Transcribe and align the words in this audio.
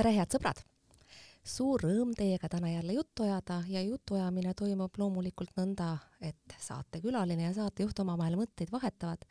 tere, 0.00 0.14
head 0.16 0.32
sõbrad! 0.32 0.60
suur 1.44 1.82
rõõm 1.84 2.14
teiega 2.16 2.48
täna 2.48 2.70
jälle 2.70 2.94
juttu 2.94 3.24
ajada 3.26 3.58
ja 3.68 3.82
jutuajamine 3.84 4.54
toimub 4.56 4.94
loomulikult 4.96 5.50
nõnda, 5.58 5.90
et 6.24 6.54
saatekülaline 6.60 7.44
ja 7.44 7.50
saatejuht 7.58 8.00
omavahel 8.00 8.38
mõtteid 8.40 8.72
vahetavad. 8.72 9.26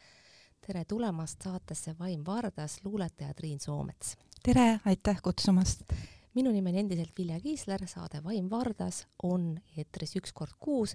tere 0.61 0.83
tulemast 0.85 1.41
saatesse 1.41 1.95
Vaim 1.99 2.21
Vardas, 2.25 2.77
luuletaja 2.83 3.33
Triin 3.33 3.59
Soomets. 3.59 4.15
tere, 4.43 4.79
aitäh 4.85 5.21
kutsumast! 5.25 5.81
minu 6.35 6.51
nimi 6.51 6.69
on 6.69 6.77
endiselt 6.83 7.17
Vilja 7.17 7.39
Kiisler, 7.39 7.87
saade 7.87 8.23
Vaim 8.23 8.49
Vardas 8.49 9.07
on 9.23 9.55
eetris 9.77 10.15
üks 10.21 10.33
kord 10.33 10.53
kuus 10.59 10.93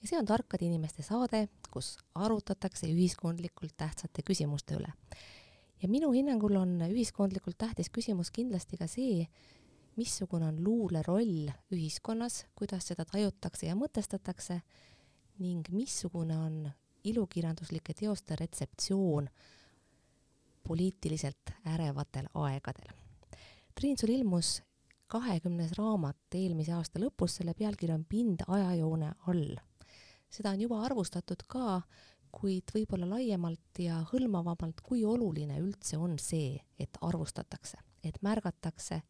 ja 0.00 0.08
see 0.08 0.18
on 0.18 0.24
tarkade 0.24 0.64
inimeste 0.64 1.02
saade, 1.02 1.48
kus 1.70 1.98
arutatakse 2.14 2.88
ühiskondlikult 2.88 3.76
tähtsate 3.76 4.22
küsimuste 4.22 4.80
üle. 4.80 4.96
Ja 5.82 5.88
minu 5.88 6.12
hinnangul 6.14 6.56
on 6.56 6.76
ühiskondlikult 6.86 7.58
tähtis 7.58 7.90
küsimus 7.90 8.30
kindlasti 8.30 8.78
ka 8.78 8.86
see, 8.86 9.26
missugune 9.96 10.46
on 10.48 10.62
luule 10.64 11.02
roll 11.06 11.50
ühiskonnas, 11.74 12.46
kuidas 12.56 12.86
seda 12.92 13.04
tajutakse 13.08 13.66
ja 13.66 13.76
mõtestatakse 13.76 14.60
ning 15.42 15.68
missugune 15.74 16.38
on 16.38 16.58
ilukirjanduslike 17.04 17.94
teoste 17.98 18.36
retseptsioon 18.38 19.28
poliitiliselt 20.62 21.50
ärevatel 21.66 22.28
aegadel. 22.34 22.92
Triin, 23.74 23.98
sul 23.98 24.14
ilmus 24.14 24.60
kahekümnes 25.12 25.74
raamat 25.76 26.36
eelmise 26.38 26.72
aasta 26.76 27.00
lõpus, 27.02 27.38
selle 27.40 27.54
pealkiri 27.58 27.92
on 27.92 28.04
Pind 28.08 28.46
ajajoone 28.46 29.12
all. 29.28 29.56
seda 30.32 30.54
on 30.54 30.60
juba 30.64 30.78
arvustatud 30.86 31.42
ka, 31.46 31.82
kuid 32.32 32.72
võib-olla 32.74 33.06
laiemalt 33.10 33.78
ja 33.78 34.00
hõlmavamalt, 34.12 34.80
kui 34.82 35.04
oluline 35.04 35.58
üldse 35.60 35.98
on 36.00 36.16
see, 36.18 36.56
et 36.80 36.98
arvustatakse, 37.00 37.78
et 38.02 38.16
märgatakse 38.22 39.02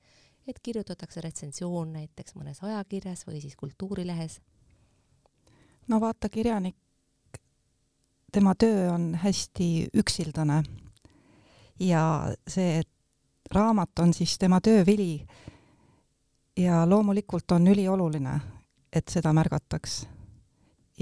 et 0.47 0.59
kirjutatakse 0.63 1.21
retsensioon 1.21 1.93
näiteks 1.93 2.35
mõnes 2.35 2.63
ajakirjas 2.63 3.27
või 3.27 3.41
siis 3.41 3.57
kultuurilehes? 3.57 4.41
no 5.89 6.01
vaata, 6.01 6.29
kirjanik, 6.29 6.77
tema 8.33 8.55
töö 8.55 8.91
on 8.93 9.13
hästi 9.23 9.69
üksildane 9.99 10.63
ja 11.81 12.03
see, 12.49 12.83
raamat 13.51 13.99
on 13.99 14.15
siis 14.15 14.39
tema 14.39 14.61
töövili 14.61 15.27
ja 16.57 16.83
loomulikult 16.89 17.51
on 17.53 17.67
ülioluline, 17.69 18.41
et 18.93 19.09
seda 19.09 19.33
märgataks. 19.33 20.03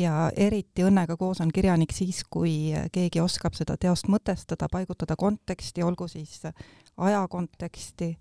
Ja 0.00 0.30
eriti 0.36 0.84
õnnega 0.86 1.16
koos 1.20 1.40
on 1.40 1.52
kirjanik 1.52 1.92
siis, 1.94 2.22
kui 2.30 2.72
keegi 2.92 3.20
oskab 3.20 3.54
seda 3.58 3.76
teost 3.80 4.08
mõtestada, 4.08 4.68
paigutada 4.72 5.16
konteksti, 5.16 5.84
olgu 5.84 6.08
siis 6.08 6.40
aja 6.96 7.22
konteksti 7.28 8.14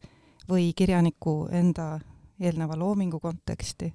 või 0.50 0.72
kirjaniku 0.75 1.47
enda 1.52 2.00
eelneva 2.39 2.77
loomingu 2.80 3.19
konteksti. 3.19 3.94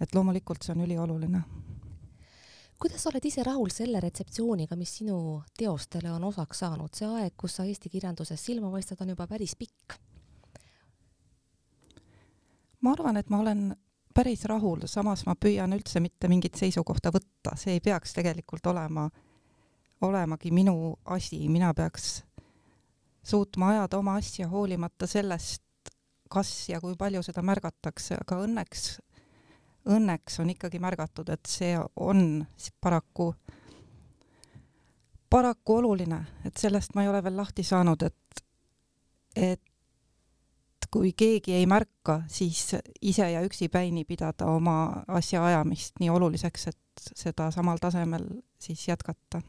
et 0.00 0.14
loomulikult 0.14 0.62
see 0.62 0.74
on 0.74 0.84
ülioluline. 0.84 1.40
kuidas 2.78 3.02
sa 3.02 3.10
oled 3.10 3.24
ise 3.24 3.42
rahul 3.42 3.70
selle 3.70 4.00
retseptsiooniga, 4.00 4.76
mis 4.76 4.98
sinu 4.98 5.42
teostele 5.58 6.12
on 6.12 6.24
osaks 6.24 6.58
saanud, 6.58 6.94
see 6.94 7.08
aeg, 7.08 7.32
kus 7.36 7.56
sa 7.56 7.64
Eesti 7.64 7.88
kirjanduses 7.88 8.44
silma 8.44 8.70
paistad, 8.70 9.00
on 9.00 9.08
juba 9.08 9.26
päris 9.26 9.56
pikk? 9.56 9.98
ma 12.80 12.92
arvan, 12.92 13.16
et 13.16 13.30
ma 13.30 13.40
olen 13.40 13.76
päris 14.16 14.44
rahul, 14.48 14.86
samas 14.88 15.26
ma 15.28 15.34
püüan 15.36 15.76
üldse 15.76 16.00
mitte 16.00 16.28
mingit 16.32 16.56
seisukohta 16.56 17.10
võtta, 17.12 17.52
see 17.60 17.76
ei 17.76 17.82
peaks 17.84 18.14
tegelikult 18.16 18.64
olema, 18.72 19.04
olemagi 20.06 20.52
minu 20.56 20.94
asi, 21.12 21.42
mina 21.52 21.74
peaks 21.76 22.22
suutma 23.26 23.74
ajada 23.74 23.98
oma 24.00 24.16
asja 24.16 24.48
hoolimata 24.48 25.08
sellest, 25.10 25.62
kas 26.32 26.52
ja 26.70 26.80
kui 26.80 26.96
palju 26.98 27.20
seda 27.26 27.44
märgatakse, 27.44 28.16
aga 28.22 28.40
õnneks, 28.46 28.86
õnneks 29.92 30.40
on 30.40 30.54
ikkagi 30.54 30.80
märgatud, 30.80 31.28
et 31.34 31.52
see 31.52 31.76
on 31.76 32.40
paraku, 32.80 33.34
paraku 35.30 35.80
oluline, 35.82 36.22
et 36.48 36.56
sellest 36.56 36.96
ma 36.96 37.04
ei 37.04 37.12
ole 37.12 37.20
veel 37.26 37.36
lahti 37.36 37.66
saanud, 37.66 38.08
et, 38.08 38.44
et 39.36 39.75
kui 40.96 41.12
keegi 41.12 41.52
ei 41.52 41.66
märka, 41.68 42.22
siis 42.32 42.70
ise 43.04 43.28
ja 43.30 43.42
üksipäini 43.44 44.06
pidada 44.08 44.48
oma 44.48 45.04
asja 45.08 45.44
ajamist 45.44 46.00
nii 46.00 46.08
oluliseks, 46.10 46.68
et 46.72 47.08
seda 47.12 47.50
samal 47.52 47.80
tasemel 47.82 48.24
siis 48.58 48.88
jätkata. 48.88 49.42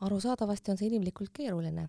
arusaadavasti 0.00 0.70
on 0.70 0.78
see 0.78 0.90
inimlikult 0.92 1.32
keeruline 1.34 1.88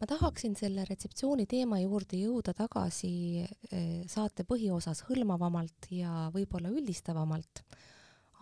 ma 0.00 0.06
tahaksin 0.06 0.54
selle 0.58 0.84
retseptsiooni 0.88 1.46
teema 1.50 1.80
juurde 1.82 2.18
jõuda 2.18 2.54
tagasi 2.56 3.10
eh, 3.42 4.04
saate 4.10 4.46
põhiosas 4.48 5.04
hõlmavamalt 5.08 5.90
ja 5.94 6.28
võib-olla 6.34 6.70
üldistavamalt, 6.70 7.64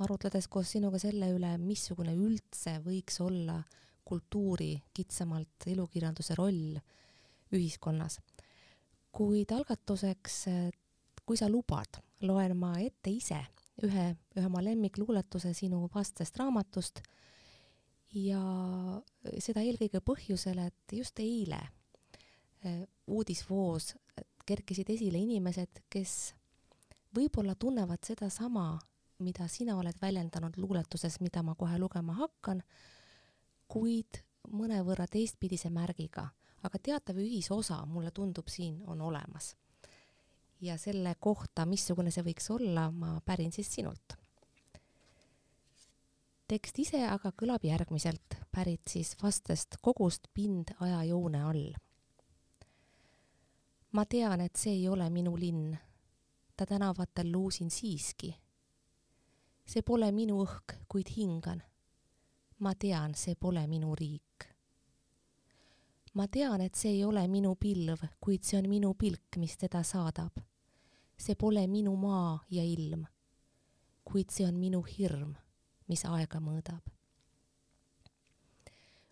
arutledes 0.04 0.48
koos 0.48 0.72
sinuga 0.76 1.00
selle 1.00 1.32
üle, 1.34 1.56
missugune 1.58 2.14
üldse 2.16 2.78
võiks 2.84 3.20
olla 3.24 3.60
kultuuri 4.04 4.74
kitsamalt 4.94 5.68
ilukirjanduse 5.72 6.36
roll 6.36 6.76
ühiskonnas. 7.52 8.18
Kuid 9.12 9.52
algatuseks, 9.52 10.36
kui 11.26 11.36
sa 11.36 11.48
lubad, 11.52 12.00
loen 12.24 12.56
ma 12.56 12.72
ette 12.80 13.12
ise 13.12 13.40
ühe, 13.84 14.06
ühe 14.36 14.46
oma 14.46 14.62
lemmikluuletuse 14.64 15.52
sinu 15.56 15.86
vastsest 15.94 16.36
raamatust 16.40 17.02
ja 18.16 18.42
seda 19.40 19.64
eelkõige 19.64 20.02
põhjusel, 20.04 20.60
et 20.66 20.96
just 20.96 21.20
eile 21.22 21.60
äh, 22.66 22.82
uudisvoos 23.06 23.94
kerkisid 24.46 24.90
esile 24.90 25.20
inimesed, 25.22 25.84
kes 25.90 26.34
võib-olla 27.14 27.54
tunnevad 27.54 28.02
sedasama, 28.04 28.74
mida 29.22 29.46
sina 29.48 29.76
oled 29.78 29.96
väljendanud 30.02 30.58
luuletuses, 30.58 31.20
mida 31.22 31.44
ma 31.46 31.54
kohe 31.58 31.78
lugema 31.78 32.16
hakkan, 32.18 32.62
kuid 33.70 34.22
mõnevõrra 34.50 35.06
teistpidise 35.06 35.70
märgiga, 35.70 36.26
aga 36.62 36.78
teatav 36.78 37.18
ühisosa, 37.18 37.84
mulle 37.86 38.10
tundub, 38.10 38.48
siin 38.48 38.82
on 38.86 39.00
olemas. 39.00 39.56
ja 40.60 40.78
selle 40.78 41.14
kohta, 41.20 41.66
missugune 41.66 42.10
see 42.10 42.22
võiks 42.22 42.50
olla, 42.54 42.90
ma 42.90 43.20
pärin 43.26 43.52
siis 43.52 43.74
sinult 43.74 44.22
tekst 46.52 46.82
ise 46.82 46.98
aga 47.08 47.30
kõlab 47.32 47.62
järgmiselt, 47.64 48.34
pärit 48.52 48.90
siis 48.92 49.14
vastest 49.22 49.78
kogust 49.80 50.26
Pind 50.36 50.74
ajajoone 50.84 51.40
all. 51.48 51.70
ma 53.92 54.04
tean, 54.04 54.40
et 54.40 54.56
see 54.60 54.74
ei 54.76 54.88
ole 54.88 55.08
minu 55.10 55.32
linn, 55.36 55.72
ta 56.56 56.66
tänavatel 56.68 57.32
luusin 57.32 57.70
siiski. 57.70 58.34
see 59.64 59.82
pole 59.82 60.10
minu 60.12 60.42
õhk, 60.44 60.76
kuid 60.88 61.08
hingan. 61.16 61.62
ma 62.58 62.74
tean, 62.74 63.14
see 63.14 63.34
pole 63.34 63.64
minu 63.66 63.94
riik. 63.96 64.31
Ma 66.14 66.26
tean, 66.28 66.60
et 66.60 66.74
see 66.74 66.90
ei 66.90 67.04
ole 67.04 67.26
minu 67.28 67.54
pilv, 67.56 68.02
kuid 68.20 68.44
see 68.44 68.58
on 68.58 68.68
minu 68.68 68.94
pilk, 68.94 69.36
mis 69.36 69.56
teda 69.56 69.82
saadab. 69.82 70.32
see 71.16 71.34
pole 71.34 71.66
minu 71.66 71.96
maa 71.96 72.40
ja 72.50 72.64
ilm, 72.64 73.06
kuid 74.04 74.30
see 74.30 74.46
on 74.46 74.58
minu 74.58 74.82
hirm 74.82 75.34
mis 75.92 76.04
aega 76.08 76.40
mõõdab. 76.40 76.82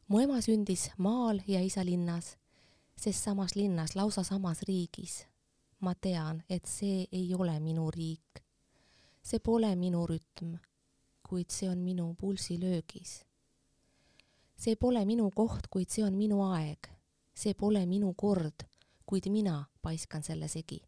mu 0.09 0.21
ema 0.25 0.41
sündis 0.43 0.89
maal 0.99 1.43
ja 1.47 1.61
isa 1.63 1.85
linnas, 1.87 2.35
sest 2.97 3.27
samas 3.27 3.55
linnas, 3.57 3.95
lausa 3.95 4.25
samas 4.25 4.63
riigis. 4.69 5.27
ma 5.81 5.95
tean, 5.95 6.43
et 6.49 6.67
see 6.67 7.07
ei 7.13 7.35
ole 7.35 7.59
minu 7.61 7.91
riik. 7.91 8.43
see 9.23 9.39
pole 9.39 9.75
minu 9.77 10.07
rütm, 10.07 10.57
kuid 11.23 11.51
see 11.51 11.69
on 11.69 11.79
minu 11.79 12.15
pulsilöögis. 12.15 13.25
see 14.57 14.77
pole 14.77 15.05
minu 15.05 15.31
koht, 15.31 15.69
kuid 15.69 15.89
see 15.91 16.05
on 16.05 16.17
minu 16.17 16.43
aeg. 16.53 16.89
See 17.41 17.55
pole 17.55 17.87
minu 17.87 18.13
kord, 18.15 18.67
kuid 19.07 19.31
mina 19.33 19.65
paiskan 19.83 20.23
selle 20.23 20.49
segi. 20.49 20.81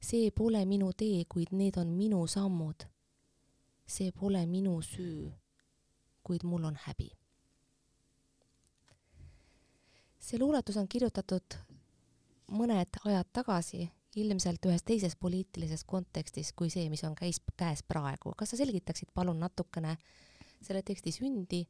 see 0.00 0.30
pole 0.30 0.64
minu 0.64 0.92
tee, 0.92 1.24
kuid 1.28 1.52
need 1.52 1.76
on 1.76 1.96
minu 1.96 2.26
sammud 2.26 2.86
see 3.86 4.12
pole 4.12 4.46
minu 4.46 4.80
süü, 4.82 5.32
kuid 6.22 6.44
mul 6.44 6.64
on 6.64 6.76
häbi. 6.86 7.10
see 10.18 10.38
luuletus 10.40 10.76
on 10.80 10.88
kirjutatud 10.88 11.56
mõned 12.48 12.96
ajad 13.04 13.28
tagasi, 13.32 13.90
ilmselt 14.16 14.64
ühes 14.66 14.82
teises 14.82 15.16
poliitilises 15.20 15.84
kontekstis 15.84 16.52
kui 16.56 16.70
see, 16.70 16.88
mis 16.88 17.04
on 17.04 17.14
käis, 17.14 17.40
käes 17.56 17.82
praegu. 17.82 18.32
kas 18.36 18.50
sa 18.50 18.56
selgitaksid 18.56 19.12
palun 19.14 19.40
natukene 19.40 19.96
selle 20.62 20.82
teksti 20.82 21.12
sündi 21.12 21.66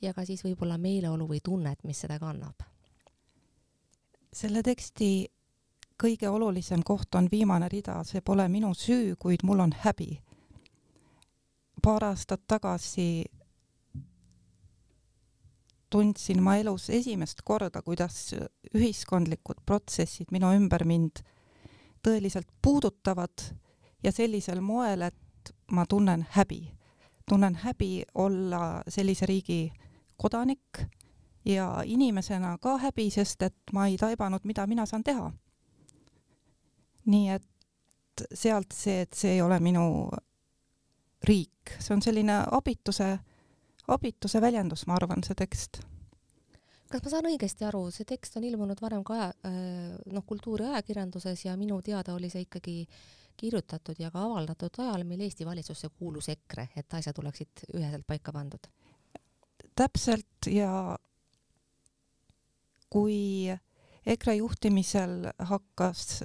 ja 0.00 0.14
ka 0.14 0.24
siis 0.24 0.44
võib-olla 0.44 0.78
meeleolu 0.78 1.28
või 1.28 1.44
tunnet, 1.44 1.84
mis 1.84 2.00
seda 2.00 2.18
kannab? 2.18 2.69
Selle 4.32 4.62
teksti 4.62 5.28
kõige 6.00 6.28
olulisem 6.28 6.82
koht 6.82 7.14
on 7.14 7.28
viimane 7.30 7.68
rida, 7.68 8.04
see 8.04 8.20
pole 8.20 8.48
minu 8.48 8.74
süü, 8.74 9.16
kuid 9.18 9.42
mul 9.44 9.60
on 9.60 9.72
häbi 9.84 10.20
paar 11.82 12.04
aastat 12.04 12.42
tagasi 12.48 13.24
tundsin 15.90 16.42
ma 16.42 16.56
elus 16.60 16.90
esimest 16.90 17.42
korda, 17.44 17.82
kuidas 17.82 18.34
ühiskondlikud 18.74 19.64
protsessid 19.66 20.30
minu 20.30 20.52
ümber 20.54 20.84
mind 20.86 21.22
tõeliselt 22.04 22.48
puudutavad 22.62 23.48
ja 24.04 24.12
sellisel 24.12 24.60
moel, 24.60 25.08
et 25.08 25.54
ma 25.72 25.86
tunnen 25.86 26.26
häbi. 26.36 26.76
tunnen 27.28 27.54
häbi 27.54 28.02
olla 28.14 28.82
sellise 28.88 29.26
riigi 29.26 29.72
kodanik 30.16 30.86
ja 31.44 31.82
inimesena 31.84 32.58
ka 32.58 32.76
häbi, 32.78 33.10
sest 33.10 33.42
et 33.42 33.72
ma 33.72 33.86
ei 33.86 33.96
taibanud, 33.96 34.44
mida 34.44 34.66
mina 34.66 34.86
saan 34.86 35.04
teha. 35.04 35.30
nii 37.10 37.28
et 37.32 38.26
sealt 38.34 38.74
see, 38.76 39.00
et 39.00 39.14
see 39.16 39.32
ei 39.32 39.42
ole 39.42 39.56
minu 39.60 40.10
riik, 41.24 41.72
see 41.78 41.94
on 41.94 42.02
selline 42.02 42.42
abituse, 42.52 43.18
abituse 43.88 44.40
väljendus, 44.40 44.86
ma 44.86 44.98
arvan, 45.00 45.24
see 45.24 45.34
tekst 45.34 45.80
kas 46.90 47.04
ma 47.04 47.10
saan 47.12 47.28
õigesti 47.30 47.66
aru, 47.68 47.84
see 47.94 48.06
tekst 48.08 48.36
on 48.40 48.44
ilmunud 48.44 48.80
varem 48.82 49.02
ka 49.06 49.16
aja, 49.16 49.28
noh, 50.10 50.24
kultuuriajakirjanduses 50.26 51.44
ja 51.46 51.54
minu 51.58 51.78
teada 51.86 52.16
oli 52.16 52.30
see 52.32 52.42
ikkagi 52.48 52.76
kirjutatud 53.40 54.00
ja 54.02 54.10
ka 54.12 54.24
avaldatud 54.26 54.80
ajal, 54.82 55.04
mil 55.08 55.22
Eesti 55.24 55.46
valitsusse 55.48 55.88
kuulus 55.96 56.28
EKRE, 56.34 56.68
et 56.76 56.98
asjad 56.98 57.20
oleksid 57.22 57.64
üheselt 57.72 58.06
paika 58.06 58.34
pandud. 58.34 58.66
täpselt 59.76 60.50
ja 60.50 60.98
kui 62.90 63.48
EKRE 64.06 64.34
juhtimisel 64.40 65.30
hakkas 65.38 66.22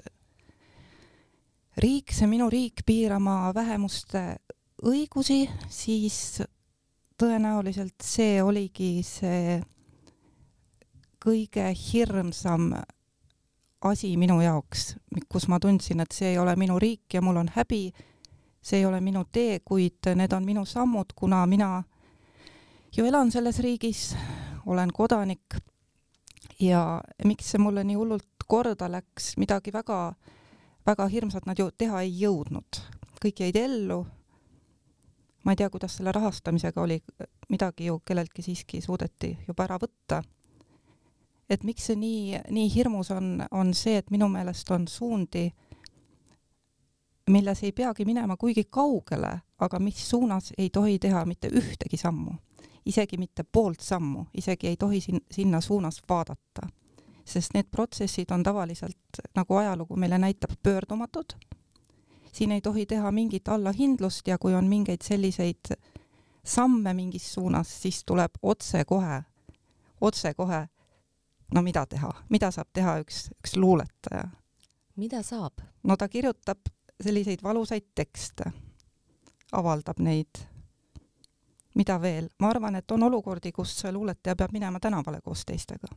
riik, 1.78 2.14
see 2.16 2.28
minu 2.32 2.50
riik, 2.50 2.86
piirama 2.86 3.52
vähemuste 3.56 4.38
õigusi, 4.86 5.46
siis 5.70 6.42
tõenäoliselt 7.20 8.02
see 8.04 8.42
oligi 8.44 9.00
see 9.06 9.60
kõige 11.26 11.72
hirmsam 11.74 12.72
asi 13.86 14.16
minu 14.18 14.40
jaoks, 14.42 14.96
kus 15.30 15.48
ma 15.52 15.60
tundsin, 15.62 16.02
et 16.02 16.14
see 16.16 16.34
ei 16.34 16.40
ole 16.42 16.56
minu 16.58 16.78
riik 16.82 17.18
ja 17.18 17.22
mul 17.22 17.38
on 17.42 17.52
häbi, 17.54 17.90
see 18.62 18.82
ei 18.82 18.86
ole 18.86 19.02
minu 19.02 19.26
tee, 19.32 19.60
kuid 19.66 20.10
need 20.18 20.34
on 20.34 20.46
minu 20.46 20.66
sammud, 20.66 21.14
kuna 21.16 21.44
mina 21.46 21.84
ju 22.96 23.06
elan 23.06 23.32
selles 23.32 23.60
riigis, 23.62 24.16
olen 24.66 24.92
kodanik 24.94 25.60
ja 26.60 27.02
miks 27.26 27.52
see 27.52 27.62
mulle 27.62 27.84
nii 27.84 27.96
hullult 27.96 28.46
korda 28.48 28.90
läks, 28.92 29.36
midagi 29.38 29.74
väga, 29.74 30.14
väga 30.86 31.08
hirmsat 31.08 31.46
nad 31.46 31.60
ju 31.60 31.70
teha 31.78 32.02
ei 32.02 32.14
jõudnud. 32.20 32.82
kõik 33.26 33.40
jäid 33.40 33.56
ellu. 33.56 34.06
ma 35.44 35.52
ei 35.52 35.56
tea, 35.56 35.70
kuidas 35.70 35.98
selle 35.98 36.12
rahastamisega 36.12 36.82
oli, 36.82 37.02
midagi 37.50 37.86
ju 37.86 38.00
kelleltki 38.06 38.42
siiski 38.42 38.82
suudeti 38.82 39.38
juba 39.48 39.64
ära 39.64 39.78
võtta 39.78 40.24
et 41.50 41.64
miks 41.64 41.90
see 41.90 41.98
nii, 42.00 42.40
nii 42.50 42.70
hirmus 42.74 43.12
on, 43.14 43.44
on 43.52 43.74
see, 43.78 44.00
et 44.00 44.10
minu 44.14 44.28
meelest 44.32 44.72
on 44.74 44.88
suundi, 44.90 45.46
milles 47.30 47.64
ei 47.66 47.72
peagi 47.72 48.06
minema 48.06 48.38
kuigi 48.38 48.66
kaugele, 48.70 49.32
aga 49.60 49.80
mis 49.80 50.02
suunas 50.10 50.52
ei 50.58 50.70
tohi 50.70 51.00
teha 51.00 51.26
mitte 51.26 51.50
ühtegi 51.54 51.98
sammu, 51.98 52.34
isegi 52.86 53.18
mitte 53.18 53.44
poolt 53.44 53.80
sammu, 53.80 54.26
isegi 54.34 54.68
ei 54.68 54.78
tohi 54.78 55.02
sin-, 55.02 55.26
sinna 55.32 55.62
suunas 55.62 56.02
vaadata. 56.10 56.68
sest 57.26 57.54
need 57.54 57.66
protsessid 57.72 58.30
on 58.32 58.44
tavaliselt, 58.44 59.18
nagu 59.36 59.56
ajalugu 59.56 59.96
meile 59.96 60.18
näitab, 60.18 60.52
pöördumatud, 60.64 61.34
siin 62.32 62.52
ei 62.52 62.62
tohi 62.62 62.86
teha 62.86 63.12
mingit 63.12 63.48
allahindlust 63.48 64.28
ja 64.28 64.38
kui 64.38 64.54
on 64.54 64.68
mingeid 64.68 65.02
selliseid 65.02 65.74
samme 66.46 66.94
mingis 66.94 67.34
suunas, 67.34 67.82
siis 67.82 68.04
tuleb 68.06 68.32
otsekohe, 68.42 69.24
otsekohe 70.02 70.68
no 71.54 71.62
mida 71.62 71.86
teha, 71.86 72.14
mida 72.30 72.52
saab 72.52 72.70
teha 72.74 72.98
üks, 73.02 73.30
üks 73.40 73.56
luuletaja? 73.56 74.28
mida 74.96 75.24
saab? 75.24 75.62
no 75.84 75.98
ta 75.98 76.08
kirjutab 76.08 76.70
selliseid 77.04 77.44
valusaid 77.44 77.88
tekste, 77.96 78.52
avaldab 79.52 80.00
neid. 80.00 80.46
Mida 81.76 82.02
veel? 82.02 82.30
ma 82.40 82.50
arvan, 82.50 82.76
et 82.76 82.92
on 82.92 83.04
olukordi, 83.04 83.52
kus 83.52 83.84
luuletaja 83.92 84.36
peab 84.36 84.52
minema 84.52 84.80
tänavale 84.80 85.22
koos 85.22 85.46
teistega. 85.46 85.88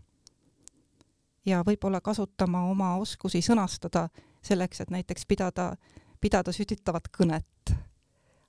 ja 1.47 1.63
võib-olla 1.67 2.01
kasutama 2.01 2.65
oma 2.71 2.97
oskusi 2.97 3.41
sõnastada 3.43 4.09
selleks, 4.43 4.81
et 4.81 4.91
näiteks 4.91 5.27
pidada, 5.27 5.73
pidada 6.21 6.53
sütitavat 6.53 7.09
kõnet. 7.19 7.75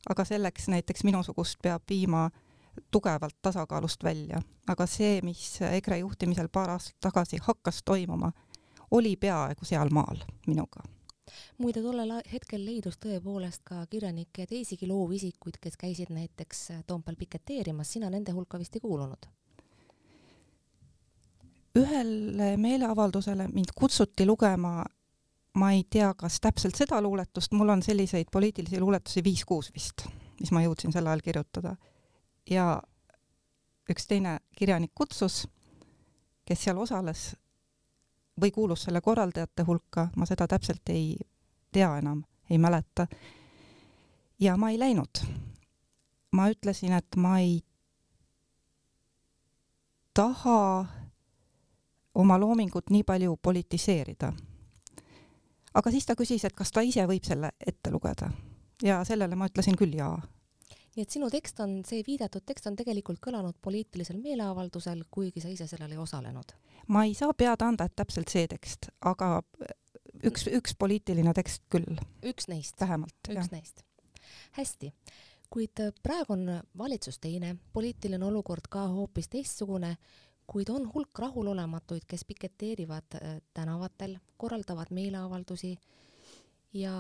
aga 0.09 0.25
selleks 0.25 0.67
näiteks 0.67 1.03
minusugust 1.03 1.59
peab 1.61 1.83
viima 1.89 2.29
tugevalt 2.91 3.35
tasakaalust 3.41 4.03
välja, 4.03 4.41
aga 4.67 4.85
see, 4.85 5.21
mis 5.21 5.61
EKRE 5.61 5.97
juhtimisel 5.97 6.47
paar 6.49 6.69
aastat 6.69 6.95
tagasi 6.99 7.37
hakkas 7.41 7.83
toimuma, 7.83 8.31
oli 8.91 9.15
peaaegu 9.15 9.65
sealmaal 9.65 10.23
minuga 10.47 10.98
muide, 11.57 11.81
tollel 11.81 12.13
hetkel 12.31 12.63
leidus 12.65 12.99
tõepoolest 13.01 13.63
ka 13.67 13.85
kirjanikke 13.89 14.45
ja 14.45 14.47
teisigi 14.47 14.87
loovisikuid, 14.87 15.59
kes 15.61 15.77
käisid 15.77 16.13
näiteks 16.13 16.69
Toompeal 16.87 17.17
piketeerimas, 17.19 17.91
sina 17.93 18.09
nende 18.09 18.35
hulka 18.35 18.59
vist 18.59 18.75
ei 18.75 18.85
kuulunud? 18.85 19.29
ühele 21.79 22.55
meeleavaldusele 22.57 23.45
mind 23.53 23.71
kutsuti 23.75 24.25
lugema, 24.25 24.83
ma 25.53 25.71
ei 25.71 25.83
tea, 25.89 26.09
kas 26.17 26.39
täpselt 26.41 26.75
seda 26.75 27.01
luuletust, 27.01 27.53
mul 27.53 27.69
on 27.69 27.83
selliseid 27.85 28.31
poliitilisi 28.31 28.79
luuletusi 28.81 29.23
viis-kuus 29.23 29.69
vist, 29.73 30.07
mis 30.39 30.51
ma 30.51 30.63
jõudsin 30.65 30.91
sel 30.91 31.07
ajal 31.07 31.21
kirjutada 31.23 31.75
ja 32.49 32.81
üks 33.89 34.07
teine 34.09 34.39
kirjanik 34.57 34.91
kutsus, 34.95 35.43
kes 36.45 36.63
seal 36.65 36.77
osales 36.81 37.33
või 38.41 38.51
kuulus 38.51 38.83
selle 38.83 39.01
korraldajate 39.01 39.63
hulka, 39.63 40.09
ma 40.15 40.25
seda 40.25 40.47
täpselt 40.47 40.89
ei 40.89 41.17
tea 41.71 41.97
enam, 41.97 42.23
ei 42.49 42.57
mäleta. 42.57 43.07
ja 44.39 44.57
ma 44.57 44.69
ei 44.69 44.79
läinud. 44.79 45.23
ma 46.31 46.49
ütlesin, 46.49 46.93
et 46.93 47.15
ma 47.15 47.39
ei 47.39 47.61
taha 50.13 50.85
oma 52.15 52.39
loomingut 52.39 52.89
nii 52.89 53.03
palju 53.03 53.37
politiseerida. 53.41 54.33
aga 55.73 55.91
siis 55.91 56.05
ta 56.05 56.15
küsis, 56.15 56.45
et 56.45 56.53
kas 56.53 56.71
ta 56.71 56.81
ise 56.81 57.07
võib 57.07 57.23
selle 57.23 57.51
ette 57.67 57.91
lugeda 57.91 58.31
ja 58.83 59.03
sellele 59.03 59.35
ma 59.35 59.47
ütlesin 59.47 59.77
küll 59.77 59.95
jaa 59.95 60.19
nii 60.99 61.07
et 61.07 61.15
sinu 61.15 61.29
tekst 61.31 61.61
on, 61.63 61.77
see 61.87 62.03
viidatud 62.03 62.43
tekst 62.43 62.67
on 62.67 62.75
tegelikult 62.75 63.21
kõlanud 63.23 63.55
poliitilisel 63.63 64.17
meeleavaldusel, 64.19 65.05
kuigi 65.11 65.39
sa 65.39 65.51
ise 65.51 65.67
sellel 65.69 65.95
ei 65.95 66.01
osalenud. 66.01 66.51
ma 66.91 67.05
ei 67.07 67.13
saa 67.15 67.31
pead 67.33 67.63
anda, 67.63 67.87
et 67.87 67.95
täpselt 67.95 68.27
see 68.33 68.47
tekst, 68.51 68.89
aga 69.07 69.37
üks, 70.27 70.49
üks 70.51 70.75
poliitiline 70.75 71.33
tekst 71.37 71.63
küll. 71.71 71.99
üks 72.27 72.49
neist? 72.51 72.75
vähemalt, 72.81 73.15
üks 73.29 73.37
jah. 73.37 73.51
neist. 73.53 73.83
hästi, 74.59 74.91
kuid 75.49 75.83
praegu 76.03 76.35
on 76.35 76.47
valitsus 76.77 77.19
teine, 77.23 77.55
poliitiline 77.73 78.25
olukord 78.25 78.67
ka 78.69 78.89
hoopis 78.91 79.31
teistsugune, 79.31 79.95
kuid 80.49 80.69
on 80.73 80.89
hulk 80.91 81.23
rahulolematuid, 81.23 82.03
kes 82.09 82.25
piketeerivad 82.27 83.21
äh, 83.21 83.37
tänavatel, 83.53 84.17
korraldavad 84.37 84.91
meeleavaldusi 84.91 85.77
ja 86.73 86.95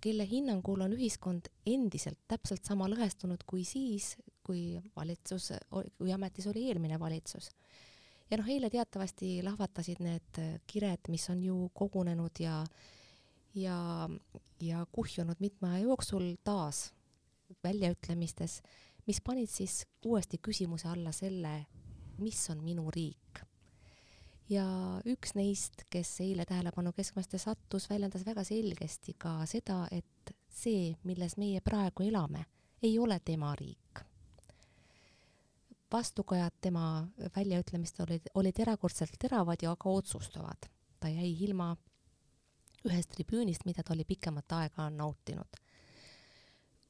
kelle 0.00 0.26
hinnangul 0.28 0.80
on 0.84 0.94
ühiskond 0.96 1.50
endiselt 1.68 2.18
täpselt 2.28 2.64
sama 2.64 2.88
lõhestunud 2.90 3.44
kui 3.46 3.64
siis, 3.68 4.14
kui 4.46 4.78
valitsus, 4.96 5.50
kui 5.70 6.12
ametis 6.12 6.48
oli 6.50 6.66
eelmine 6.68 6.98
valitsus. 7.00 7.50
ja 8.30 8.38
noh, 8.38 8.48
eile 8.48 8.70
teatavasti 8.70 9.40
lahvatasid 9.42 10.00
need 10.04 10.40
kired, 10.66 11.10
mis 11.12 11.28
on 11.30 11.42
ju 11.44 11.70
kogunenud 11.74 12.40
ja 12.40 12.64
ja, 13.54 14.08
ja 14.60 14.86
kuhjunud 14.92 15.40
mitme 15.40 15.68
aja 15.68 15.84
jooksul 15.84 16.34
taas 16.44 16.92
väljaütlemistes, 17.64 18.60
mis 19.06 19.20
panid 19.20 19.50
siis 19.50 19.84
uuesti 20.06 20.38
küsimuse 20.38 20.88
alla 20.88 21.12
selle, 21.12 21.66
mis 22.18 22.42
on 22.50 22.62
minu 22.64 22.90
riik 22.94 23.49
ja 24.50 24.66
üks 25.08 25.34
neist, 25.38 25.84
kes 25.92 26.12
eile 26.24 26.44
tähelepanu 26.48 26.92
keskmesse 26.96 27.38
sattus, 27.38 27.88
väljendas 27.90 28.24
väga 28.26 28.44
selgesti 28.46 29.14
ka 29.18 29.40
seda, 29.48 29.84
et 29.94 30.34
see, 30.50 30.94
milles 31.06 31.36
meie 31.38 31.62
praegu 31.64 32.06
elame, 32.08 32.44
ei 32.82 32.98
ole 32.98 33.20
tema 33.24 33.54
riik. 33.58 34.06
vastukajad 35.90 36.54
tema 36.60 37.04
väljaütlemist 37.36 38.00
olid, 38.00 38.28
olid 38.34 38.58
erakordselt 38.62 39.16
teravad 39.18 39.62
ja 39.62 39.74
ka 39.76 39.90
otsustavad. 39.90 40.68
ta 41.00 41.08
jäi 41.08 41.32
ilma 41.44 41.76
ühest 42.84 43.10
tribüünist, 43.14 43.64
mida 43.66 43.82
ta 43.82 43.92
oli 43.94 44.04
pikemat 44.04 44.52
aega 44.52 44.90
nautinud. 44.90 45.56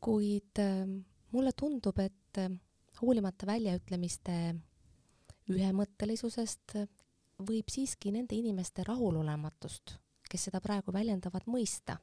kuid 0.00 0.58
äh, 0.58 0.86
mulle 1.32 1.52
tundub, 1.52 1.98
et 1.98 2.38
äh, 2.38 2.50
hoolimata 3.02 3.46
väljaütlemiste 3.46 4.54
ühemõttelisusest 5.50 6.76
võib 7.46 7.70
siiski 7.72 8.12
nende 8.14 8.36
inimeste 8.36 8.84
rahulolematust, 8.86 9.96
kes 10.30 10.48
seda 10.48 10.60
praegu 10.60 10.92
väljendavad, 10.92 11.46
mõista. 11.46 11.98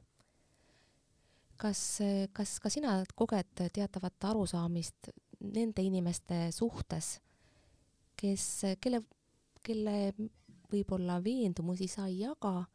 kas, 1.58 2.00
kas 2.32 2.58
ka 2.62 2.70
sina 2.70 3.02
koged 3.18 3.66
teatavat 3.74 4.24
arusaamist 4.30 5.10
nende 5.40 5.82
inimeste 5.82 6.52
suhtes, 6.54 7.18
kes, 8.16 8.44
kelle, 8.80 9.02
kelle 9.62 10.12
võib-olla 10.70 11.18
veendumusi 11.24 11.88
sa 11.88 12.06
ei 12.06 12.20
jaga, 12.20 12.66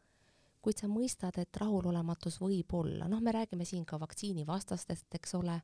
kuid 0.64 0.80
sa 0.80 0.88
mõistad, 0.88 1.36
et 1.38 1.56
rahulolematus 1.60 2.40
võib 2.40 2.72
olla, 2.76 3.08
noh, 3.08 3.20
me 3.20 3.32
räägime 3.32 3.64
siin 3.68 3.84
ka 3.84 3.98
vaktsiinivastastest, 4.00 5.06
eks 5.14 5.34
ole, 5.36 5.58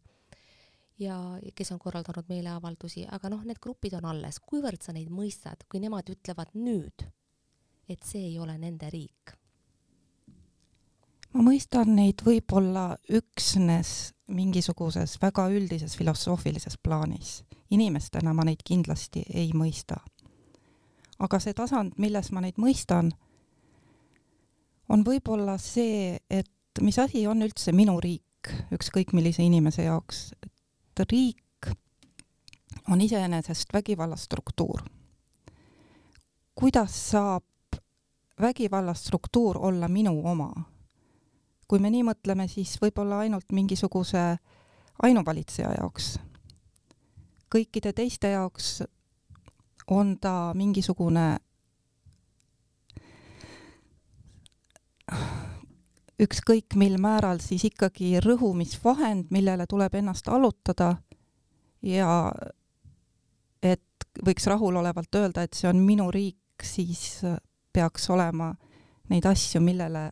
ja 1.00 1.16
kes 1.56 1.72
on 1.72 1.78
korraldanud 1.80 2.28
meeleavaldusi, 2.28 3.06
aga 3.10 3.30
noh, 3.32 3.42
need 3.48 3.60
grupid 3.62 3.96
on 3.98 4.10
alles, 4.12 4.40
kuivõrd 4.44 4.82
sa 4.84 4.92
neid 4.92 5.10
mõistad, 5.12 5.64
kui 5.68 5.80
nemad 5.80 6.08
ütlevad 6.12 6.52
nüüd, 6.58 7.06
et 7.88 8.02
see 8.06 8.26
ei 8.32 8.38
ole 8.38 8.58
nende 8.58 8.90
riik? 8.92 9.36
ma 11.30 11.44
mõistan 11.46 11.92
neid 11.94 12.24
võib-olla 12.26 12.96
üksnes 13.06 14.12
mingisuguses 14.34 15.14
väga 15.22 15.44
üldises 15.54 15.94
filosoofilises 15.98 16.78
plaanis. 16.82 17.44
inimestena 17.70 18.32
ma 18.34 18.44
neid 18.44 18.62
kindlasti 18.66 19.22
ei 19.34 19.52
mõista. 19.54 20.00
aga 21.18 21.38
see 21.38 21.54
tasand, 21.54 21.92
milles 21.98 22.32
ma 22.32 22.40
neid 22.40 22.58
mõistan, 22.58 23.12
on 24.88 25.04
võib-olla 25.04 25.58
see, 25.58 26.18
et 26.30 26.50
mis 26.80 26.98
asi 26.98 27.26
on 27.26 27.42
üldse 27.42 27.72
minu 27.72 28.00
riik, 28.00 28.50
ükskõik 28.72 29.12
millise 29.12 29.42
inimese 29.42 29.82
jaoks. 29.82 30.34
et 30.42 30.52
riik 31.10 31.70
on 32.90 33.00
iseenesest 33.00 33.72
vägivalla 33.72 34.16
struktuur. 34.16 34.82
kuidas 36.54 37.10
saab 37.10 37.44
vägivalla 38.40 38.94
struktuur 38.94 39.58
olla 39.58 39.88
minu 39.88 40.22
oma? 40.24 40.52
kui 41.68 41.78
me 41.78 41.90
nii 41.90 42.02
mõtleme, 42.02 42.48
siis 42.48 42.80
võib-olla 42.82 43.18
ainult 43.18 43.52
mingisuguse 43.52 44.38
ainuvalitseja 45.02 45.70
jaoks. 45.78 46.18
kõikide 47.54 47.92
teiste 47.92 48.30
jaoks 48.30 48.82
on 49.86 50.18
ta 50.18 50.52
mingisugune 50.54 51.38
ükskõik 56.20 56.76
mil 56.76 56.98
määral 57.00 57.40
siis 57.40 57.64
ikkagi 57.70 58.18
rõhumisvahend, 58.24 59.30
millele 59.30 59.66
tuleb 59.70 59.94
ennast 60.00 60.28
allutada 60.28 60.94
ja 61.82 62.32
et 63.62 64.08
võiks 64.26 64.46
rahulolevalt 64.50 65.14
öelda, 65.14 65.44
et 65.44 65.56
see 65.56 65.68
on 65.70 65.80
minu 65.84 66.10
riik, 66.12 66.64
siis 66.64 67.22
peaks 67.72 68.10
olema 68.10 68.52
neid 69.10 69.26
asju, 69.26 69.62
millele 69.64 70.10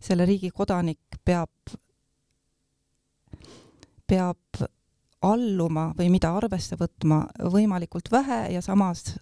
selle 0.00 0.24
riigi 0.26 0.50
kodanik 0.50 1.20
peab, 1.24 1.74
peab 4.08 4.62
alluma 5.20 5.90
või 5.98 6.08
mida 6.08 6.32
arvesse 6.36 6.78
võtma 6.80 7.26
võimalikult 7.52 8.08
vähe 8.12 8.46
ja 8.54 8.62
samas 8.64 9.18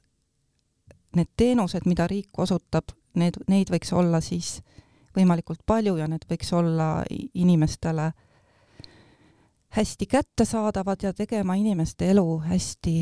need 1.17 1.31
teenused, 1.37 1.87
mida 1.89 2.07
riik 2.07 2.39
osutab, 2.39 2.93
need, 3.19 3.41
neid 3.51 3.73
võiks 3.73 3.91
olla 3.97 4.21
siis 4.23 4.61
võimalikult 5.19 5.65
palju 5.67 5.97
ja 5.99 6.09
need 6.09 6.25
võiks 6.31 6.53
olla 6.55 7.05
inimestele 7.35 8.13
hästi 9.77 10.07
kättesaadavad 10.07 11.03
ja 11.03 11.13
tegema 11.13 11.59
inimeste 11.59 12.11
elu 12.11 12.39
hästi 12.47 12.95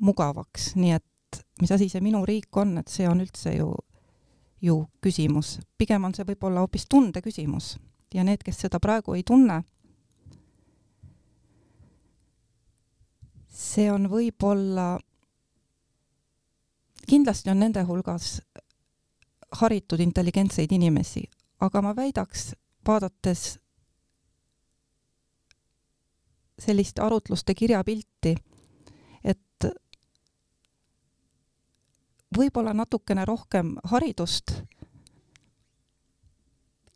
mugavaks, 0.00 0.74
nii 0.80 0.94
et 0.96 1.42
mis 1.60 1.72
asi 1.74 1.88
see 1.90 2.00
minu 2.02 2.24
riik 2.26 2.56
on, 2.56 2.78
et 2.78 2.88
see 2.88 3.08
on 3.08 3.20
üldse 3.20 3.56
ju 3.56 3.74
ju 4.64 4.86
küsimus. 5.04 5.58
pigem 5.78 6.04
on 6.04 6.14
see 6.14 6.24
võib-olla 6.24 6.62
hoopis 6.64 6.86
tunde 6.88 7.20
küsimus 7.20 7.76
ja 8.14 8.24
need, 8.24 8.42
kes 8.44 8.62
seda 8.64 8.80
praegu 8.80 9.14
ei 9.14 9.22
tunne, 9.26 9.60
see 13.50 13.90
on 13.92 14.08
võib-olla, 14.10 14.98
kindlasti 17.08 17.52
on 17.52 17.60
nende 17.60 17.82
hulgas 17.84 18.38
haritud 19.60 20.00
intelligentseid 20.00 20.72
inimesi, 20.72 21.24
aga 21.60 21.82
ma 21.82 21.96
väidaks, 21.96 22.54
vaadates 22.86 23.58
sellist 26.58 26.98
arutluste 26.98 27.54
kirjapilti, 27.54 28.34
et 29.24 29.68
võib-olla 32.36 32.74
natukene 32.74 33.24
rohkem 33.24 33.76
haridust 33.84 34.54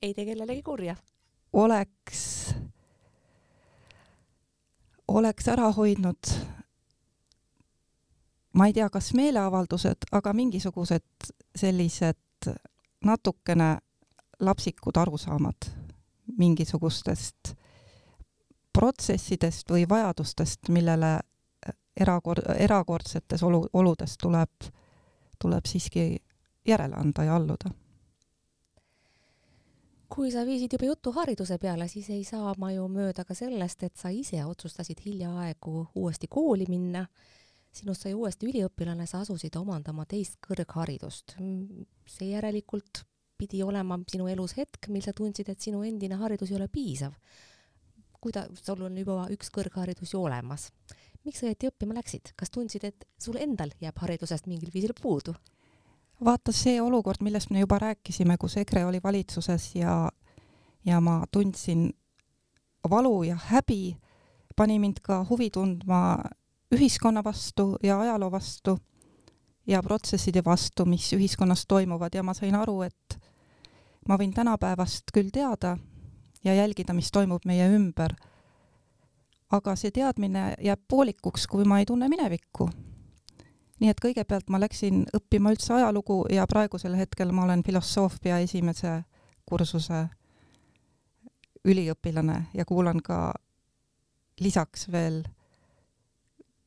ei 0.02 0.14
tee 0.14 0.24
kellelegi 0.24 0.62
kurja. 0.62 0.96
oleks, 1.52 2.54
oleks 5.08 5.48
ära 5.48 5.72
hoidnud, 5.72 6.30
ma 8.52 8.66
ei 8.66 8.72
tea, 8.72 8.90
kas 8.90 9.14
meeleavaldused, 9.14 10.10
aga 10.12 10.32
mingisugused 10.32 11.32
sellised 11.56 12.27
natukene 13.04 13.78
lapsikud 14.40 14.96
arusaamad 14.96 15.68
mingisugustest 16.38 17.54
protsessidest 18.72 19.70
või 19.70 19.88
vajadustest, 19.88 20.68
millele 20.68 21.18
erakord, 22.00 22.44
erakordsetes 22.58 23.42
olu, 23.42 23.66
oludes 23.72 24.18
tuleb 24.18 24.68
tuleb 25.38 25.66
siiski 25.66 26.16
järele 26.66 26.96
anda 26.96 27.24
ja 27.24 27.36
alluda. 27.36 27.70
kui 30.08 30.30
sa 30.32 30.40
viisid 30.46 30.72
juba 30.72 30.86
jutu 30.86 31.12
hariduse 31.12 31.58
peale, 31.58 31.84
siis 31.88 32.08
ei 32.10 32.22
saa 32.24 32.54
ma 32.58 32.70
ju 32.72 32.86
mööda 32.88 33.26
ka 33.28 33.34
sellest, 33.36 33.82
et 33.82 33.96
sa 33.96 34.08
ise 34.08 34.40
otsustasid 34.44 35.02
hiljaaegu 35.04 35.86
uuesti 35.94 36.26
kooli 36.26 36.64
minna. 36.68 37.04
Sinust 37.72 38.06
sai 38.06 38.14
uuesti 38.14 38.48
üliõpilane, 38.48 39.06
sa 39.06 39.20
asusid 39.24 39.56
omandama 39.56 40.06
teist 40.06 40.38
kõrgharidust. 40.44 41.36
see 42.06 42.30
järelikult 42.30 43.04
pidi 43.38 43.62
olema 43.62 43.98
sinu 44.08 44.26
elus 44.28 44.56
hetk, 44.56 44.88
mil 44.88 45.02
sa 45.02 45.12
tundsid, 45.12 45.48
et 45.48 45.60
sinu 45.60 45.82
endine 45.82 46.14
haridus 46.14 46.50
ei 46.50 46.56
ole 46.56 46.68
piisav. 46.68 47.12
kuida-, 48.20 48.48
sul 48.54 48.82
on 48.82 48.96
juba 48.98 49.28
üks 49.30 49.50
kõrgharidus 49.54 50.12
ju 50.12 50.22
olemas 50.22 50.72
miks 51.28 51.42
sa 51.42 51.48
õieti 51.48 51.68
õppima 51.68 51.96
läksid, 51.98 52.32
kas 52.38 52.52
tundsid, 52.54 52.84
et 52.88 53.06
sul 53.20 53.38
endal 53.40 53.72
jääb 53.82 53.96
haridusest 54.00 54.48
mingil 54.48 54.72
viisil 54.74 54.96
puudu? 55.00 55.36
vaata 56.24 56.50
see 56.50 56.80
olukord, 56.82 57.20
millest 57.22 57.52
me 57.54 57.60
juba 57.62 57.76
rääkisime, 57.78 58.34
kus 58.42 58.56
EKRE 58.58 58.80
oli 58.88 58.98
valitsuses 59.02 59.68
ja, 59.78 59.92
ja 60.82 60.98
ma 61.00 61.20
tundsin 61.30 61.92
valu 62.90 63.22
ja 63.22 63.36
häbi, 63.38 63.94
pani 64.56 64.80
mind 64.82 64.98
ka 65.02 65.20
huvi 65.28 65.46
tundma 65.54 66.00
ühiskonna 66.74 67.24
vastu 67.24 67.76
ja 67.82 68.00
ajaloo 68.00 68.30
vastu 68.30 68.78
ja 69.66 69.82
protsesside 69.82 70.42
vastu, 70.44 70.84
mis 70.84 71.12
ühiskonnas 71.12 71.64
toimuvad 71.68 72.14
ja 72.14 72.22
ma 72.22 72.34
sain 72.34 72.54
aru, 72.54 72.82
et 72.82 73.18
ma 74.08 74.16
võin 74.16 74.32
tänapäevast 74.32 75.12
küll 75.14 75.30
teada 75.32 75.76
ja 76.44 76.54
jälgida, 76.54 76.94
mis 76.94 77.10
toimub 77.12 77.44
meie 77.44 77.68
ümber 77.74 78.14
aga 79.54 79.74
see 79.80 79.92
teadmine 79.94 80.52
jääb 80.64 80.80
poolikuks, 80.88 81.46
kui 81.48 81.64
ma 81.64 81.80
ei 81.80 81.88
tunne 81.88 82.08
minevikku. 82.08 82.68
nii 83.78 83.90
et 83.92 84.00
kõigepealt 84.02 84.48
ma 84.50 84.58
läksin 84.58 85.04
õppima 85.14 85.52
üldse 85.54 85.76
ajalugu 85.76 86.24
ja 86.34 86.46
praegusel 86.50 86.96
hetkel 86.98 87.30
ma 87.32 87.44
olen 87.44 87.62
filosoofia 87.62 88.40
esimese 88.42 89.04
kursuse 89.46 90.08
üliõpilane 91.64 92.48
ja 92.54 92.64
kuulan 92.64 92.98
ka 93.02 93.32
lisaks 94.40 94.88
veel 94.90 95.22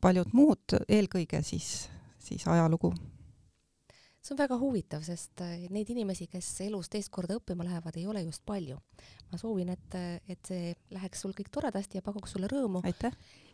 paljud 0.01 0.34
muud, 0.34 0.77
eelkõige 0.89 1.43
siis, 1.46 1.89
siis 2.20 2.48
ajalugu 2.48 2.93
see 4.22 4.36
on 4.36 4.38
väga 4.38 4.58
huvitav, 4.62 5.01
sest 5.05 5.41
äh, 5.41 5.65
neid 5.74 5.89
inimesi, 5.89 6.27
kes 6.29 6.48
elus 6.67 6.89
teist 6.93 7.10
korda 7.13 7.39
õppima 7.39 7.65
lähevad, 7.65 7.98
ei 7.98 8.08
ole 8.08 8.22
just 8.27 8.43
palju. 8.46 8.77
ma 9.31 9.38
soovin, 9.39 9.70
et, 9.70 9.96
et 10.29 10.46
see 10.46 10.74
läheks 10.91 11.22
sul 11.24 11.34
kõik 11.34 11.50
toredasti 11.51 11.98
ja 11.98 12.05
pakuks 12.05 12.36
sulle 12.36 12.50
rõõmu. 12.51 12.84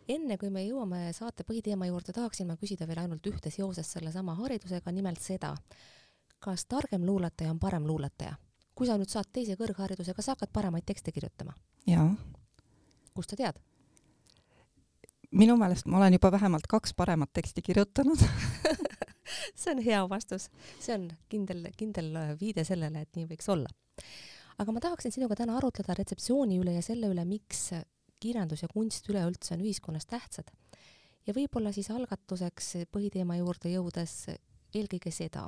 enne 0.07 0.37
kui 0.37 0.49
me 0.49 0.63
jõuame 0.65 1.13
saate 1.13 1.43
põhiteema 1.43 1.87
juurde, 1.87 2.13
tahaksin 2.13 2.47
ma 2.47 2.57
küsida 2.57 2.87
veel 2.87 2.99
ainult 2.99 3.27
ühte 3.27 3.51
seoses 3.51 3.91
sellesama 3.91 4.35
haridusega, 4.35 4.91
nimelt 4.91 5.21
seda, 5.21 5.55
kas 6.39 6.65
targem 6.65 7.05
luuletaja 7.05 7.51
on 7.51 7.59
parem 7.59 7.87
luuletaja? 7.87 8.35
kui 8.77 8.85
sa 8.85 8.93
nüüd 8.97 9.09
saad 9.09 9.31
teise 9.33 9.55
kõrghariduse, 9.57 10.13
kas 10.13 10.25
sa 10.25 10.35
hakkad 10.35 10.51
paremaid 10.53 10.85
tekste 10.85 11.11
kirjutama? 11.11 11.55
jaa. 11.87 12.11
kust 13.15 13.31
sa 13.31 13.39
tead? 13.39 13.63
Minu 15.31 15.57
meelest 15.59 15.87
ma 15.91 15.97
olen 15.99 16.15
juba 16.15 16.31
vähemalt 16.31 16.67
kaks 16.69 16.93
paremat 16.93 17.33
teksti 17.33 17.61
kirjutanud 17.61 18.21
see 19.55 19.71
on 19.73 19.83
hea 19.83 20.01
vastus, 20.09 20.49
see 20.79 20.95
on 20.95 21.09
kindel, 21.29 21.67
kindel 21.77 22.15
viide 22.39 22.63
sellele, 22.67 23.03
et 23.03 23.19
nii 23.19 23.27
võiks 23.29 23.49
olla. 23.51 23.69
aga 24.57 24.73
ma 24.73 24.83
tahaksin 24.83 25.13
sinuga 25.13 25.35
täna 25.35 25.57
arutleda 25.57 25.97
retseptsiooni 25.97 26.59
üle 26.61 26.77
ja 26.77 26.81
selle 26.85 27.11
üle, 27.11 27.25
miks 27.27 27.69
kirjandus 28.19 28.63
ja 28.63 28.71
kunst 28.71 29.09
üleüldse 29.11 29.55
on 29.55 29.63
ühiskonnas 29.65 30.07
tähtsad. 30.09 30.51
ja 31.27 31.35
võib-olla 31.35 31.73
siis 31.75 31.91
algatuseks 31.91 32.75
põhiteema 32.91 33.37
juurde 33.41 33.71
jõudes 33.73 34.27
eelkõige 34.75 35.11
seda, 35.11 35.47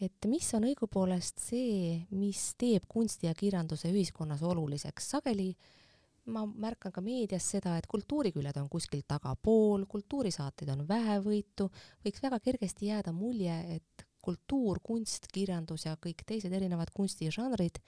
et 0.00 0.26
mis 0.26 0.48
on 0.56 0.66
õigupoolest 0.70 1.42
see, 1.42 2.00
mis 2.10 2.54
teeb 2.58 2.86
kunsti 2.88 3.28
ja 3.28 3.34
kirjanduse 3.34 3.90
ühiskonnas 3.92 4.42
oluliseks, 4.42 5.10
sageli 5.16 5.52
ma 6.30 6.44
märkan 6.46 6.92
ka 6.94 7.02
meedias 7.04 7.46
seda, 7.54 7.76
et 7.78 7.88
kultuuriküljed 7.90 8.56
on 8.60 8.68
kuskil 8.72 9.02
tagapool, 9.08 9.86
kultuurisaateid 9.90 10.70
on 10.74 10.86
vähevõitu, 10.88 11.68
võiks 12.04 12.22
väga 12.22 12.40
kergesti 12.44 12.90
jääda 12.90 13.12
mulje, 13.12 13.56
et 13.76 14.06
kultuur, 14.22 14.80
kunst, 14.84 15.30
kirjandus 15.32 15.86
ja 15.86 15.96
kõik 15.96 16.24
teised 16.28 16.52
erinevad 16.52 16.92
kunstižanrid 16.94 17.80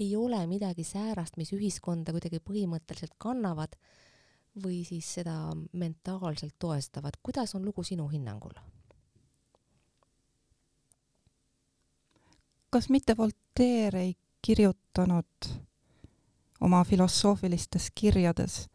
ei 0.00 0.16
ole 0.16 0.40
midagi 0.50 0.84
säärast, 0.84 1.36
mis 1.36 1.52
ühiskonda 1.54 2.14
kuidagi 2.14 2.40
põhimõtteliselt 2.42 3.14
kannavad 3.20 3.76
või 4.62 4.82
siis 4.84 5.08
seda 5.18 5.36
mentaalselt 5.72 6.56
toestavad. 6.58 7.16
kuidas 7.22 7.54
on 7.54 7.64
lugu 7.64 7.84
sinu 7.84 8.08
hinnangul? 8.08 8.56
kas 12.72 12.88
mitte 12.88 13.16
Voltaire 13.16 14.00
ei 14.00 14.16
kirjutanud 14.42 15.48
oma 16.62 16.84
filosoofilistes 16.84 17.90
kirjades 17.94 18.66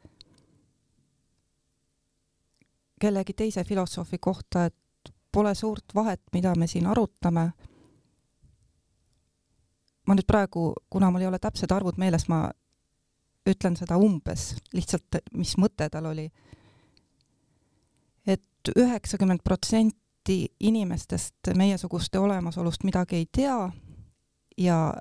kellegi 2.99 3.33
teise 3.33 3.63
filosoofi 3.63 4.17
kohta, 4.17 4.65
et 4.65 4.75
pole 5.31 5.55
suurt 5.55 5.95
vahet, 5.95 6.21
mida 6.33 6.55
me 6.55 6.67
siin 6.67 6.87
arutame. 6.87 7.51
ma 10.07 10.15
nüüd 10.15 10.27
praegu, 10.27 10.73
kuna 10.89 11.11
mul 11.11 11.21
ei 11.21 11.27
ole 11.27 11.39
täpsed 11.39 11.71
arvud 11.71 11.97
meeles, 11.99 12.29
ma 12.31 12.45
ütlen 13.47 13.75
seda 13.75 13.97
umbes, 13.99 14.53
lihtsalt 14.73 15.19
mis 15.35 15.57
mõte 15.59 15.89
tal 15.91 16.05
oli 16.05 16.25
et. 16.25 16.33
et 18.27 18.71
üheksakümmend 18.75 19.39
protsenti 19.43 20.47
inimestest 20.59 21.53
meiesuguste 21.55 22.19
olemasolust 22.19 22.83
midagi 22.83 23.15
ei 23.15 23.27
tea 23.31 23.71
ja 24.57 24.93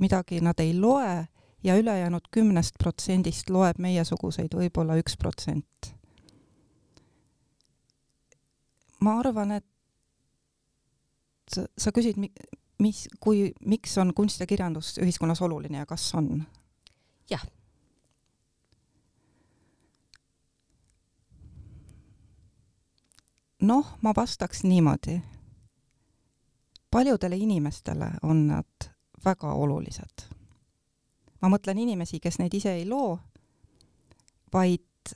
midagi 0.00 0.40
nad 0.40 0.60
ei 0.60 0.74
loe 0.80 1.28
ja 1.64 1.76
ülejäänud 1.78 2.28
kümnest 2.30 2.78
protsendist 2.78 3.50
loeb 3.50 3.78
meiesuguseid 3.78 4.54
võib-olla 4.54 4.98
üks 5.00 5.16
protsent. 5.18 5.94
ma 9.00 9.18
arvan, 9.20 9.52
et 9.52 9.66
sa 11.78 11.92
küsid, 11.94 12.18
mis, 12.82 13.04
kui, 13.20 13.52
miks 13.66 13.98
on 13.98 14.10
kunst 14.14 14.40
ja 14.40 14.46
kirjandus 14.46 14.96
ühiskonnas 14.98 15.42
oluline 15.42 15.78
ja 15.78 15.86
kas 15.86 16.14
on? 16.14 16.42
jah. 17.30 17.44
noh, 23.62 23.98
ma 24.02 24.12
vastaks 24.16 24.62
niimoodi. 24.64 25.20
paljudele 26.90 27.36
inimestele 27.36 28.10
on 28.22 28.46
nad 28.46 28.90
väga 29.24 29.52
olulised. 29.52 30.37
Ma 31.42 31.48
mõtlen 31.48 31.78
inimesi, 31.78 32.20
kes 32.20 32.38
neid 32.38 32.54
ise 32.54 32.72
ei 32.72 32.86
loo, 32.88 33.18
vaid 34.52 35.14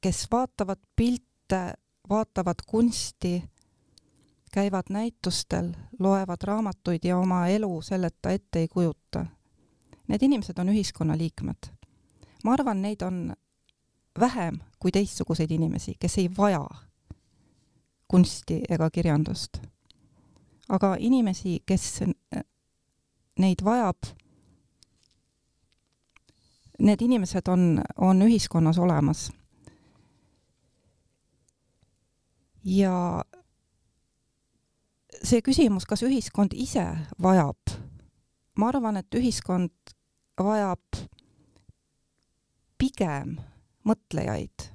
kes 0.00 0.26
vaatavad 0.30 0.80
pilte, 0.96 1.74
vaatavad 2.08 2.64
kunsti 2.66 3.42
käivad 4.52 4.90
näitustel, 4.90 5.72
loevad 5.98 6.42
raamatuid 6.44 7.04
ja 7.04 7.18
oma 7.18 7.46
elu 7.46 7.82
selleta 7.82 8.30
ette 8.30 8.58
ei 8.58 8.68
kujuta. 8.68 9.26
Need 10.08 10.22
inimesed 10.22 10.58
on 10.58 10.68
ühiskonnaliikmed. 10.68 11.70
ma 12.44 12.52
arvan, 12.52 12.82
neid 12.82 13.02
on 13.02 13.36
vähem 14.20 14.58
kui 14.78 14.90
teistsuguseid 14.90 15.50
inimesi, 15.50 15.94
kes 15.98 16.18
ei 16.18 16.30
vaja 16.36 16.66
kunsti 18.08 18.62
ega 18.68 18.90
kirjandust. 18.90 19.58
aga 20.68 20.96
inimesi, 20.98 21.62
kes 21.66 22.00
neid 23.38 23.64
vajab, 23.64 23.96
need 26.82 27.02
inimesed 27.04 27.48
on, 27.48 27.82
on 27.96 28.22
ühiskonnas 28.26 28.78
olemas. 28.78 29.30
ja 32.64 33.24
see 35.22 35.42
küsimus, 35.42 35.86
kas 35.86 36.02
ühiskond 36.06 36.54
ise 36.54 36.84
vajab, 37.22 37.74
ma 38.58 38.68
arvan, 38.70 39.00
et 39.00 39.18
ühiskond 39.18 39.94
vajab 40.38 41.02
pigem 42.78 43.36
mõtlejaid 43.86 44.68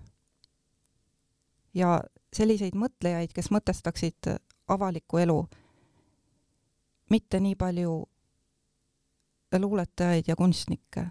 ja 1.78 2.02
selliseid 2.34 2.76
mõtlejaid, 2.76 3.32
kes 3.34 3.52
mõtestaksid 3.56 4.32
avalikku 4.67 5.22
elu, 5.24 5.39
mitte 7.10 7.39
nii 7.39 7.56
palju 7.56 7.98
luuletajaid 9.58 10.28
ja 10.28 10.36
kunstnikke. 10.36 11.08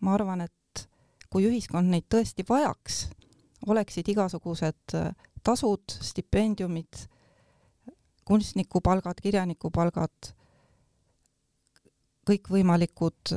Ma 0.00 0.14
arvan, 0.14 0.40
et 0.46 0.84
kui 1.30 1.46
ühiskond 1.46 1.90
neid 1.92 2.08
tõesti 2.10 2.44
vajaks, 2.48 3.06
oleksid 3.66 4.08
igasugused 4.08 4.96
tasud, 5.44 5.96
stipendiumid 6.00 7.06
kunstnikupalgad, 8.30 9.20
kirjanikupalgad, 9.22 10.30
kõikvõimalikud 12.30 13.34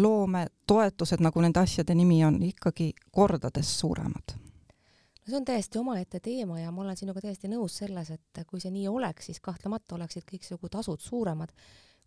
loometoetused, 0.00 1.22
nagu 1.24 1.42
nende 1.42 1.62
asjade 1.62 1.94
nimi 1.96 2.20
on, 2.24 2.40
ikkagi 2.44 2.92
kordades 3.12 3.72
suuremad. 3.80 4.36
No 5.20 5.32
see 5.32 5.36
on 5.36 5.46
täiesti 5.48 5.78
omaette 5.78 6.20
teema 6.20 6.60
ja 6.60 6.72
ma 6.72 6.82
olen 6.82 6.96
sinuga 6.96 7.22
täiesti 7.24 7.48
nõus 7.48 7.76
selles, 7.82 8.10
et 8.10 8.42
kui 8.48 8.60
see 8.60 8.72
nii 8.74 8.88
oleks, 8.88 9.30
siis 9.30 9.40
kahtlemata 9.44 9.96
oleksid 9.96 10.24
kõiksugu 10.28 10.70
tasud 10.72 11.00
suuremad, 11.04 11.52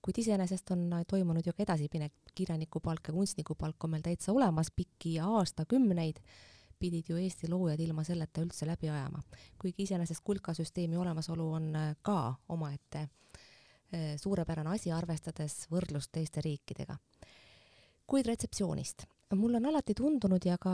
kuid 0.04 0.18
iseenesest 0.20 0.72
on 0.76 0.90
toimunud 1.08 1.46
ju 1.48 1.54
ka 1.56 1.64
edasiminek, 1.64 2.14
kirjanikupalk 2.36 3.08
ja 3.08 3.14
kunstnikupalk 3.14 3.84
on 3.84 3.96
meil 3.96 4.04
täitsa 4.04 4.34
olemas 4.36 4.72
pikki 4.76 5.16
aastakümneid 5.24 6.20
pidid 6.84 7.10
ju 7.10 7.18
Eesti 7.18 7.48
loojad 7.48 7.80
ilma 7.80 8.04
selleta 8.04 8.44
üldse 8.44 8.68
läbi 8.68 8.90
ajama. 8.92 9.22
kuigi 9.60 9.86
iseenesest 9.88 10.24
kulkasüsteemi 10.24 10.98
olemasolu 10.98 11.52
on 11.60 11.76
äh, 11.80 11.96
ka 12.02 12.34
omaette 12.50 13.00
äh, 13.00 14.16
suurepärane 14.20 14.76
asi, 14.76 14.92
arvestades 14.92 15.68
võrdlust 15.72 16.12
teiste 16.12 16.44
riikidega. 16.44 16.98
kuid 18.08 18.28
retseptsioonist. 18.28 19.06
mul 19.36 19.56
on 19.56 19.66
alati 19.66 19.94
tundunud 19.96 20.46
ja 20.46 20.58
ka 20.58 20.74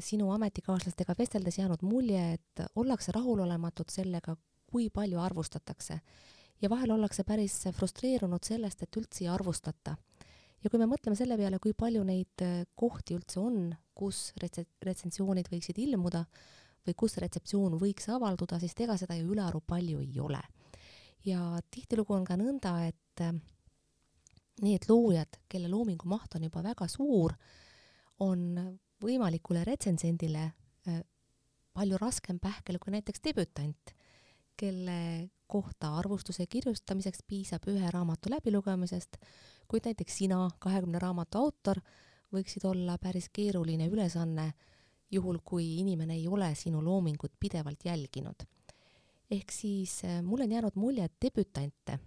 sinu 0.00 0.30
ametikaaslastega 0.32 1.14
vesteldes 1.18 1.58
jäänud 1.58 1.82
mulje, 1.82 2.32
et 2.32 2.64
ollakse 2.76 3.12
rahulolematud 3.12 3.92
sellega, 3.92 4.36
kui 4.66 4.88
palju 4.90 5.20
arvustatakse 5.20 6.00
ja 6.62 6.70
vahel 6.70 6.94
ollakse 6.94 7.24
päris 7.26 7.58
frustreerunud 7.74 8.44
sellest, 8.46 8.82
et 8.82 8.96
üldse 9.00 9.24
ei 9.24 9.30
arvustata 9.32 9.96
ja 10.62 10.70
kui 10.70 10.80
me 10.80 10.88
mõtleme 10.90 11.18
selle 11.18 11.36
peale, 11.38 11.58
kui 11.62 11.74
palju 11.76 12.02
neid 12.06 12.44
äh, 12.44 12.64
kohti 12.78 13.16
üldse 13.18 13.40
on, 13.42 13.70
kus 13.98 14.30
retse-, 14.40 14.68
retsensioonid 14.86 15.50
võiksid 15.52 15.78
ilmuda 15.82 16.24
või 16.86 16.94
kus 16.98 17.16
retseptsioon 17.22 17.78
võiks 17.80 18.08
avalduda, 18.10 18.58
siis 18.62 18.74
ega 18.82 18.96
seda 18.98 19.16
ju 19.18 19.30
ülearu 19.34 19.62
palju 19.66 20.02
ei 20.02 20.20
ole. 20.20 20.42
ja 21.24 21.58
tihtilugu 21.70 22.14
on 22.16 22.24
ka 22.26 22.36
nõnda, 22.38 22.74
et 22.90 23.22
äh, 23.22 23.34
need 24.62 24.86
loojad, 24.88 25.38
kelle 25.48 25.70
loomingu 25.70 26.08
maht 26.10 26.34
on 26.36 26.46
juba 26.48 26.62
väga 26.62 26.88
suur, 26.90 27.34
on 28.22 28.78
võimalikule 29.02 29.64
retsensendile 29.66 30.44
äh, 30.86 31.02
palju 31.72 31.98
raskem 31.98 32.38
pähkel 32.38 32.78
kui 32.78 32.94
näiteks 32.94 33.22
debütant, 33.24 33.94
kelle 34.56 35.30
kohta 35.46 35.96
arvustuse 35.98 36.46
kirjutamiseks 36.46 37.24
piisab 37.28 37.66
ühe 37.68 37.90
raamatu 37.90 38.30
läbilugemisest, 38.32 39.18
kuid 39.68 39.88
näiteks 39.88 40.16
sina, 40.22 40.46
kahekümne 40.58 41.00
raamatu 41.02 41.38
autor, 41.38 41.80
võiksid 42.32 42.64
olla 42.68 42.96
päris 42.98 43.28
keeruline 43.32 43.88
ülesanne, 43.92 44.52
juhul 45.12 45.42
kui 45.44 45.66
inimene 45.82 46.16
ei 46.16 46.28
ole 46.28 46.54
sinu 46.56 46.80
loomingut 46.84 47.34
pidevalt 47.40 47.84
jälginud. 47.84 48.48
ehk 49.30 49.52
siis 49.52 50.04
äh, 50.04 50.22
mul 50.22 50.40
on 50.40 50.52
jäänud 50.52 50.76
mulje, 50.76 51.04
et 51.04 51.12
debütante 51.24 51.98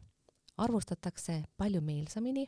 arvustatakse 0.58 1.44
palju 1.58 1.82
meelsamini 1.82 2.48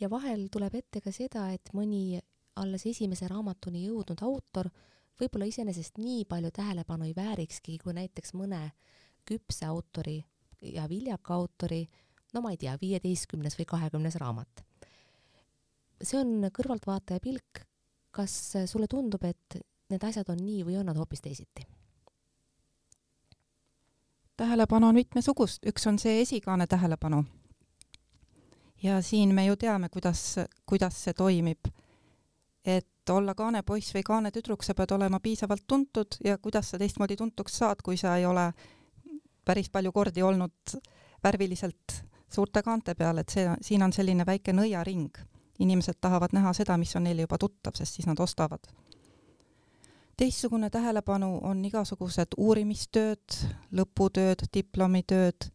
ja 0.00 0.10
vahel 0.10 0.48
tuleb 0.52 0.74
ette 0.74 1.00
ka 1.00 1.12
seda, 1.12 1.50
et 1.52 1.70
mõni 1.74 2.20
alles 2.56 2.86
esimese 2.86 3.28
raamatuni 3.28 3.84
jõudnud 3.86 4.22
autor 4.22 4.70
võib-olla 5.20 5.48
iseenesest 5.50 5.98
nii 6.00 6.24
palju 6.28 6.50
tähelepanu 6.54 7.08
ei 7.08 7.14
väärikski, 7.16 7.78
kui 7.82 7.94
näiteks 7.96 8.34
mõne 8.34 8.70
küpse 9.30 9.66
autori 9.66 10.18
ja 10.74 10.88
viljaka 10.88 11.34
autori 11.34 11.84
no 12.34 12.42
ma 12.44 12.52
ei 12.54 12.60
tea, 12.60 12.76
viieteistkümnes 12.80 13.56
või 13.58 13.66
kahekümnes 13.66 14.18
raamat. 14.20 14.64
see 16.02 16.18
on 16.20 16.50
kõrvaltvaataja 16.52 17.20
pilk. 17.20 17.66
kas 18.10 18.32
sulle 18.66 18.86
tundub, 18.90 19.22
et 19.24 19.60
need 19.90 20.04
asjad 20.04 20.28
on 20.28 20.40
nii 20.42 20.64
või 20.66 20.78
on 20.80 20.86
nad 20.86 20.96
hoopis 20.96 21.20
teisiti? 21.20 21.66
tähelepanu 24.36 24.86
on 24.86 24.94
mitmesugust, 24.94 25.66
üks 25.66 25.86
on 25.86 25.98
see 25.98 26.20
esikaane 26.20 26.66
tähelepanu. 26.66 27.24
ja 28.82 29.02
siin 29.02 29.34
me 29.34 29.46
ju 29.46 29.56
teame, 29.56 29.88
kuidas, 29.88 30.36
kuidas 30.66 31.04
see 31.04 31.14
toimib. 31.14 31.58
et 32.64 32.86
olla 33.10 33.34
kaanepoiss 33.34 33.94
või 33.94 34.02
kaanetüdruk, 34.06 34.62
sa 34.62 34.74
pead 34.74 34.90
olema 34.92 35.20
piisavalt 35.20 35.64
tuntud 35.66 36.16
ja 36.24 36.38
kuidas 36.38 36.70
sa 36.70 36.78
teistmoodi 36.78 37.16
tuntuks 37.16 37.58
saad, 37.58 37.82
kui 37.82 37.96
sa 37.96 38.16
ei 38.16 38.26
ole 38.26 38.52
päris 39.50 39.70
palju 39.70 39.92
kordi 39.92 40.22
olnud 40.22 40.78
värviliselt 41.24 41.98
suurte 42.30 42.62
kaante 42.62 42.94
peal, 42.94 43.18
et 43.18 43.28
see, 43.34 43.48
siin 43.66 43.82
on 43.82 43.92
selline 43.92 44.26
väike 44.26 44.54
nõiaring 44.54 45.18
inimesed 45.60 46.00
tahavad 46.00 46.32
näha 46.32 46.52
seda, 46.56 46.76
mis 46.80 46.96
on 46.96 47.04
neile 47.04 47.26
juba 47.26 47.38
tuttav, 47.38 47.76
sest 47.76 47.98
siis 47.98 48.08
nad 48.08 48.20
ostavad. 48.20 48.64
teistsugune 50.16 50.68
tähelepanu 50.70 51.38
on 51.48 51.64
igasugused 51.64 52.34
uurimistööd, 52.36 53.36
lõputööd, 53.72 54.44
diplomitööd, 54.54 55.46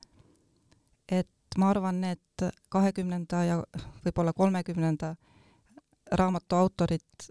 et 1.10 1.58
ma 1.58 1.70
arvan, 1.70 2.02
need 2.02 2.46
kahekümnenda 2.70 3.44
ja 3.46 3.60
võib-olla 4.06 4.34
kolmekümnenda 4.34 5.16
raamatu 6.12 6.56
autorid, 6.56 7.30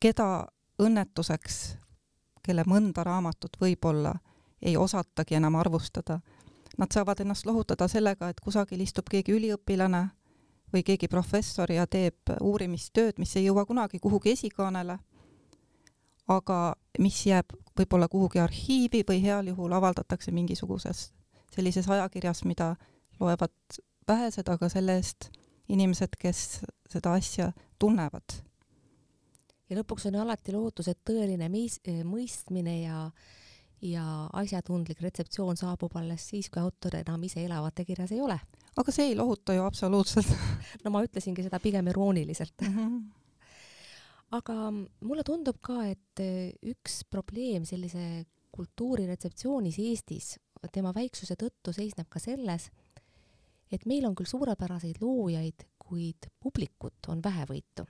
keda 0.00 0.28
õnnetuseks, 0.82 1.60
kelle 2.42 2.66
mõnda 2.66 3.04
raamatut 3.06 3.56
võib-olla 3.60 4.16
ei 4.62 4.76
osatagi 4.76 5.34
enam 5.34 5.54
arvustada, 5.54 6.20
nad 6.78 6.92
saavad 6.94 7.20
ennast 7.20 7.46
lohutada 7.46 7.88
sellega, 7.88 8.28
et 8.28 8.40
kusagil 8.40 8.80
istub 8.80 9.08
keegi 9.10 9.34
üliõpilane 9.36 10.08
või 10.72 10.82
keegi 10.82 11.08
professor 11.08 11.72
ja 11.72 11.86
teeb 11.86 12.32
uurimistööd, 12.40 13.18
mis 13.18 13.36
ei 13.36 13.46
jõua 13.46 13.66
kunagi 13.66 13.98
kuhugi 14.00 14.32
esikaanele, 14.32 14.98
aga 16.28 16.60
mis 16.98 17.26
jääb 17.26 17.52
võib-olla 17.78 18.08
kuhugi 18.08 18.40
arhiivi 18.40 19.02
või 19.08 19.22
heal 19.24 19.50
juhul 19.52 19.72
avaldatakse 19.72 20.32
mingisuguses 20.32 21.10
sellises 21.54 21.88
ajakirjas, 21.88 22.44
mida 22.44 22.76
loevad 23.20 23.52
vähesed, 24.08 24.48
aga 24.48 24.68
selle 24.72 24.96
eest 24.96 25.28
inimesed, 25.68 26.16
kes 26.18 26.62
seda 26.90 27.12
asja 27.18 27.52
tunnevad. 27.78 28.40
ja 29.70 29.78
lõpuks 29.78 30.08
on 30.08 30.18
alati 30.20 30.52
lootus, 30.52 30.88
et 30.88 30.98
tõeline 31.04 31.48
meis-, 31.48 31.80
mõistmine 32.04 32.82
ja 32.82 33.10
ja 33.82 34.04
asjatundlik 34.38 35.00
retseptsioon 35.02 35.58
saabub 35.58 35.96
alles 35.98 36.28
siis, 36.32 36.50
kui 36.50 36.62
autor 36.62 36.96
enam 37.00 37.22
ise 37.26 37.42
elavate 37.44 37.84
kirjas 37.84 38.12
ei 38.12 38.20
ole. 38.20 38.38
aga 38.76 38.92
see 38.94 39.10
ei 39.10 39.16
lohuta 39.16 39.56
ju 39.56 39.64
absoluutselt 39.64 40.30
no 40.84 40.94
ma 40.94 41.02
ütlesingi 41.04 41.42
seda 41.42 41.60
pigem 41.60 41.88
irooniliselt 41.88 42.62
mm. 42.62 42.76
-hmm. 42.76 43.00
aga 44.38 44.58
mulle 45.00 45.24
tundub 45.24 45.58
ka, 45.60 45.82
et 45.86 46.22
üks 46.62 47.02
probleem 47.10 47.64
sellise 47.64 48.24
kultuuriretseptsioonis 48.52 49.78
Eestis 49.78 50.36
tema 50.72 50.92
väiksuse 50.94 51.34
tõttu 51.40 51.72
seisneb 51.74 52.08
ka 52.12 52.20
selles, 52.22 52.68
et 53.72 53.86
meil 53.88 54.06
on 54.06 54.14
küll 54.14 54.28
suurepäraseid 54.28 55.00
loojaid, 55.00 55.66
kuid 55.78 56.28
publikut 56.40 57.08
on 57.08 57.22
vähevõitu. 57.24 57.86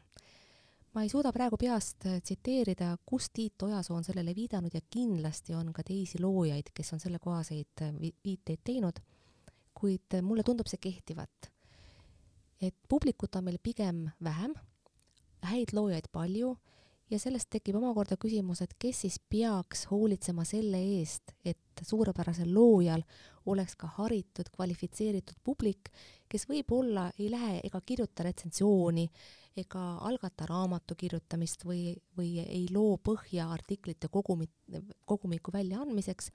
Ma 0.95 1.03
ei 1.03 1.09
suuda 1.09 1.33
praegu 1.33 1.57
peast 1.57 2.05
tsiteerida, 2.05 2.97
kus 3.07 3.31
Tiit 3.33 3.63
Ojasoo 3.63 3.97
on 3.97 4.05
sellele 4.05 4.35
viidanud 4.37 4.75
ja 4.75 4.81
kindlasti 4.91 5.55
on 5.55 5.73
ka 5.73 5.85
teisi 5.87 6.21
loojaid, 6.21 6.73
kes 6.75 6.93
on 6.93 7.01
sellekohaseid 7.01 7.85
viiteid 8.25 8.61
teinud, 8.65 9.01
kuid 9.75 10.21
mulle 10.23 10.45
tundub 10.45 10.69
see 10.69 10.81
kehtivat. 10.81 11.51
et 12.63 12.77
publikut 12.89 13.35
on 13.37 13.45
meil 13.45 13.59
pigem 13.59 14.05
vähem, 14.23 14.53
häid 15.43 15.73
loojaid 15.75 16.07
palju 16.13 16.53
ja 17.11 17.19
sellest 17.19 17.49
tekib 17.51 17.77
omakorda 17.81 18.17
küsimus, 18.17 18.63
et 18.63 18.77
kes 18.79 19.01
siis 19.05 19.19
peaks 19.19 19.89
hoolitsema 19.91 20.45
selle 20.47 20.79
eest, 21.01 21.35
et 21.45 21.83
suurepärasel 21.83 22.55
loojal 22.55 23.03
oleks 23.47 23.77
ka 23.77 23.89
haritud, 23.99 24.51
kvalifitseeritud 24.55 25.39
publik, 25.45 25.91
kes 26.29 26.47
võib-olla 26.49 27.11
ei 27.19 27.31
lähe 27.31 27.61
ega 27.67 27.81
kirjuta 27.85 28.25
retsensiooni 28.27 29.09
ega 29.57 29.81
algata 30.09 30.47
raamatu 30.49 30.97
kirjutamist 30.97 31.67
või, 31.69 31.93
või 32.17 32.41
ei 32.41 32.65
loo 32.73 32.97
põhja 33.05 33.51
artiklite 33.53 34.09
kogumit, 34.13 34.53
kogumiku 35.05 35.53
väljaandmiseks, 35.53 36.31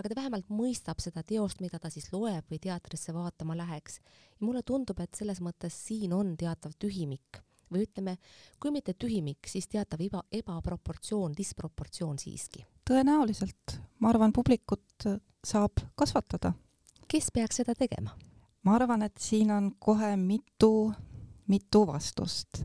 aga 0.00 0.08
ta 0.08 0.18
vähemalt 0.22 0.48
mõistab 0.48 1.02
seda 1.04 1.24
teost, 1.26 1.60
mida 1.60 1.78
ta 1.82 1.90
siis 1.92 2.08
loeb 2.14 2.48
või 2.48 2.60
teatrisse 2.62 3.12
vaatama 3.12 3.56
läheks. 3.60 4.00
ja 4.40 4.46
mulle 4.46 4.62
tundub, 4.62 5.00
et 5.00 5.14
selles 5.14 5.40
mõttes 5.40 5.76
siin 5.86 6.12
on 6.12 6.36
teatav 6.36 6.72
tühimik 6.78 7.42
või 7.72 7.86
ütleme, 7.86 8.18
kui 8.60 8.72
mitte 8.72 8.94
tühimik, 8.94 9.48
siis 9.48 9.68
teatav 9.68 10.00
eba, 10.00 10.22
ebaproportsioon, 10.32 11.32
disproportsioon 11.36 12.18
siiski. 12.18 12.66
Tõenäoliselt, 12.88 13.78
ma 14.00 14.10
arvan, 14.10 14.32
publikut 14.32 15.06
saab 15.44 15.82
kasvatada. 15.94 16.52
kes 17.08 17.30
peaks 17.34 17.56
seda 17.56 17.74
tegema? 17.74 18.16
ma 18.62 18.74
arvan, 18.74 19.02
et 19.02 19.18
siin 19.18 19.50
on 19.50 19.72
kohe 19.78 20.16
mitu, 20.16 20.92
mitu 21.46 21.86
vastust. 21.86 22.62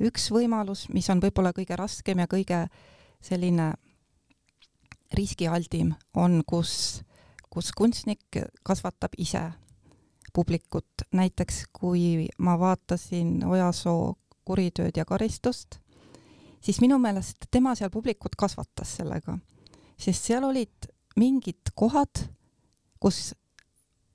üks 0.00 0.30
võimalus, 0.30 0.88
mis 0.92 1.10
on 1.10 1.20
võib-olla 1.20 1.52
kõige 1.52 1.76
raskem 1.76 2.18
ja 2.18 2.26
kõige 2.26 2.66
selline 3.22 3.72
riskialdim, 5.14 5.94
on, 6.14 6.42
kus, 6.46 7.02
kus 7.50 7.72
kunstnik 7.72 8.42
kasvatab 8.62 9.14
ise 9.18 9.52
publikut. 10.34 11.06
näiteks 11.12 11.64
kui 11.72 12.28
ma 12.38 12.58
vaatasin 12.58 13.44
Ojasoo 13.44 14.16
kuritööd 14.44 14.96
ja 14.96 15.04
karistust, 15.04 15.78
siis 16.60 16.80
minu 16.80 16.98
meelest 16.98 17.48
tema 17.50 17.74
seal 17.74 17.90
publikut 17.90 18.36
kasvatas 18.36 18.96
sellega, 18.96 19.38
sest 19.98 20.30
seal 20.30 20.44
olid 20.44 20.90
mingid 21.16 21.72
kohad, 21.74 22.26
kus 23.00 23.34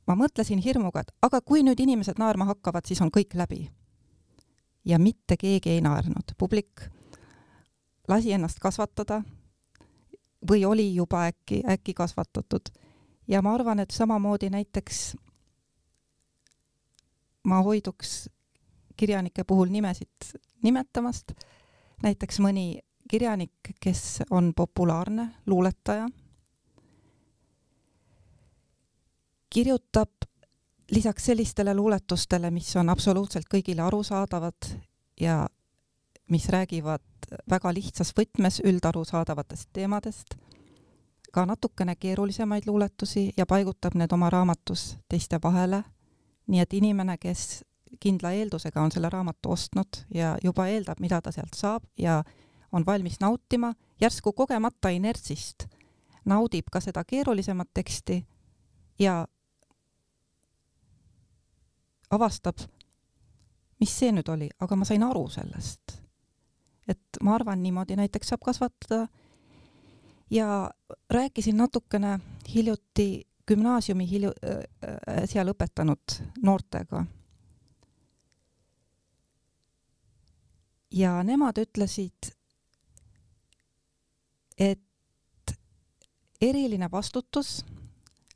ma 0.08 0.15
mõtlesin 0.18 0.62
hirmuga, 0.63 1.04
et 1.04 1.12
aga 1.22 1.42
kui 1.42 1.63
nüüd 1.63 1.80
inimesed 1.80 2.20
naerma 2.20 2.50
hakkavad, 2.50 2.88
siis 2.88 3.02
on 3.02 3.12
kõik 3.13 3.36
läbi. 3.38 3.70
ja 4.86 4.98
mitte 5.00 5.38
keegi 5.38 5.70
ei 5.70 5.82
naernud, 5.82 6.34
publik 6.38 6.89
lasi 8.08 8.32
ennast 8.34 8.60
kasvatada 8.60 9.22
või 10.50 10.63
oli 10.65 10.96
juba 10.96 11.28
äkki, 11.28 11.63
äkki 11.70 11.94
kasvatatud. 11.94 12.70
ja 13.28 13.42
ma 13.42 13.54
arvan, 13.54 13.80
et 13.80 13.92
samamoodi 13.92 14.50
näiteks 14.50 15.15
ma 17.44 17.62
hoiduks 17.62 18.30
kirjanike 18.98 19.44
puhul 19.44 19.70
nimesid 19.70 20.34
nimetamast, 20.63 21.32
näiteks 22.04 22.39
mõni 22.39 22.80
kirjanik, 23.10 23.74
kes 23.82 24.22
on 24.30 24.54
populaarne 24.56 25.30
luuletaja, 25.45 26.10
kirjutab 29.50 30.10
lisaks 30.91 31.26
sellistele 31.26 31.74
luuletustele, 31.76 32.52
mis 32.52 32.76
on 32.76 32.89
absoluutselt 32.89 33.50
kõigile 33.54 33.82
arusaadavad 33.82 34.69
ja 35.22 35.48
mis 36.30 36.50
räägivad 36.50 37.02
väga 37.50 37.74
lihtsas 37.74 38.13
võtmes 38.17 38.62
üldarusaadavatest 38.65 39.69
teemadest, 39.74 40.36
ka 41.32 41.45
natukene 41.45 41.95
keerulisemaid 41.95 42.67
luuletusi 42.67 43.32
ja 43.38 43.45
paigutab 43.45 43.98
need 43.98 44.13
oma 44.13 44.30
raamatus 44.30 44.98
teiste 45.10 45.39
vahele, 45.43 45.84
nii 46.48 46.62
et 46.62 46.74
inimene, 46.74 47.17
kes 47.17 47.63
kindla 48.00 48.32
eeldusega 48.38 48.82
on 48.82 48.91
selle 48.91 49.10
raamatu 49.10 49.52
ostnud 49.52 50.04
ja 50.13 50.38
juba 50.43 50.67
eeldab, 50.69 51.02
mida 51.02 51.22
ta 51.22 51.32
sealt 51.32 51.58
saab 51.58 51.84
ja 51.98 52.24
on 52.72 52.86
valmis 52.86 53.20
nautima, 53.20 53.74
järsku 54.02 54.34
kogemata 54.34 54.90
inertsist. 54.90 55.68
Naudib 56.26 56.68
ka 56.72 56.80
seda 56.80 57.04
keerulisemat 57.04 57.70
teksti 57.74 58.26
ja 59.00 59.28
avastab, 62.12 62.58
mis 63.80 63.94
see 64.00 64.12
nüüd 64.14 64.30
oli, 64.30 64.50
aga 64.60 64.76
ma 64.76 64.86
sain 64.86 65.04
aru 65.04 65.28
sellest. 65.30 65.98
et 66.90 67.20
ma 67.22 67.36
arvan, 67.36 67.62
niimoodi 67.64 67.96
näiteks 67.96 68.32
saab 68.32 68.42
kasvatada. 68.42 69.08
Ja 70.30 70.72
rääkisin 71.10 71.58
natukene 71.58 72.20
hiljuti 72.54 73.28
gümnaasiumi 73.48 74.08
hilju- 74.10 74.34
äh,, 74.46 75.24
seal 75.26 75.50
õpetanud 75.54 76.18
noortega. 76.42 77.06
Ja 80.92 81.24
nemad 81.24 81.58
ütlesid, 81.62 82.34
et 84.60 85.56
eriline 86.41 86.91
vastutus 86.91 87.65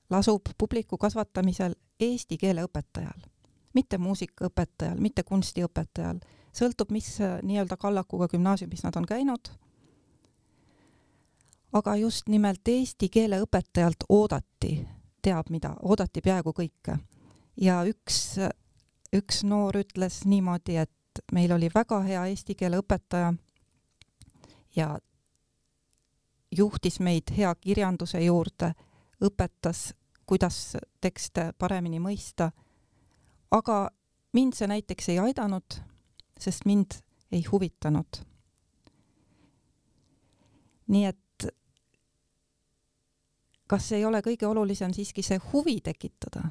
lasub 0.10 0.42
publiku 0.58 0.98
kasvatamisel 0.98 1.76
eesti 2.00 2.38
keele 2.38 2.64
õpetajal, 2.68 3.28
mitte 3.74 3.98
muusikaõpetajal, 3.98 5.00
mitte 5.00 5.24
kunstiõpetajal, 5.24 6.20
sõltub, 6.54 6.92
mis 6.92 7.18
nii-öelda 7.20 7.78
kallakuga 7.78 8.28
gümnaasiumis 8.28 8.84
nad 8.84 8.96
on 8.96 9.06
käinud. 9.06 9.54
aga 11.74 11.96
just 11.96 12.28
nimelt 12.30 12.68
eesti 12.68 13.10
keele 13.10 13.40
õpetajalt 13.42 14.06
oodati, 14.10 14.88
teab 15.22 15.50
mida, 15.50 15.76
oodati 15.82 16.22
peaaegu 16.22 16.54
kõike. 16.54 16.98
ja 17.62 17.84
üks, 17.84 18.38
üks 19.14 19.44
noor 19.44 19.78
ütles 19.78 20.26
niimoodi, 20.26 20.78
et 20.78 21.24
meil 21.32 21.52
oli 21.52 21.70
väga 21.76 22.02
hea 22.02 22.26
eesti 22.26 22.56
keele 22.56 22.78
õpetaja 22.78 23.34
ja 24.76 25.00
juhtis 26.58 27.00
meid 27.00 27.32
hea 27.38 27.56
kirjanduse 27.56 28.22
juurde, 28.24 28.74
õpetas, 29.24 29.94
kuidas 30.26 30.78
tekste 31.02 31.54
paremini 31.58 32.00
mõista. 32.00 32.52
aga 33.52 33.90
mind 34.34 34.54
see 34.58 34.68
näiteks 34.68 35.10
ei 35.10 35.20
aidanud, 35.20 35.80
sest 36.40 36.66
mind 36.66 37.00
ei 37.32 37.44
huvitanud. 37.52 38.24
nii 40.88 41.06
et 41.06 41.48
kas 43.68 43.92
ei 43.92 44.06
ole 44.06 44.22
kõige 44.22 44.48
olulisem 44.48 44.94
siiski 44.94 45.24
see 45.24 45.40
huvi 45.52 45.80
tekitada? 45.82 46.50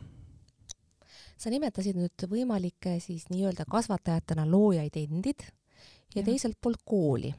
sa 1.42 1.50
nimetasid 1.50 1.96
nüüd 1.98 2.24
võimalikke 2.30 2.98
siis 3.02 3.26
nii-öelda 3.32 3.66
kasvatajatena 3.70 4.44
loojaid 4.46 4.96
endid 5.00 5.42
ja, 5.42 6.20
ja. 6.20 6.24
teiselt 6.24 6.58
poolt 6.62 6.84
kooli. 6.86 7.32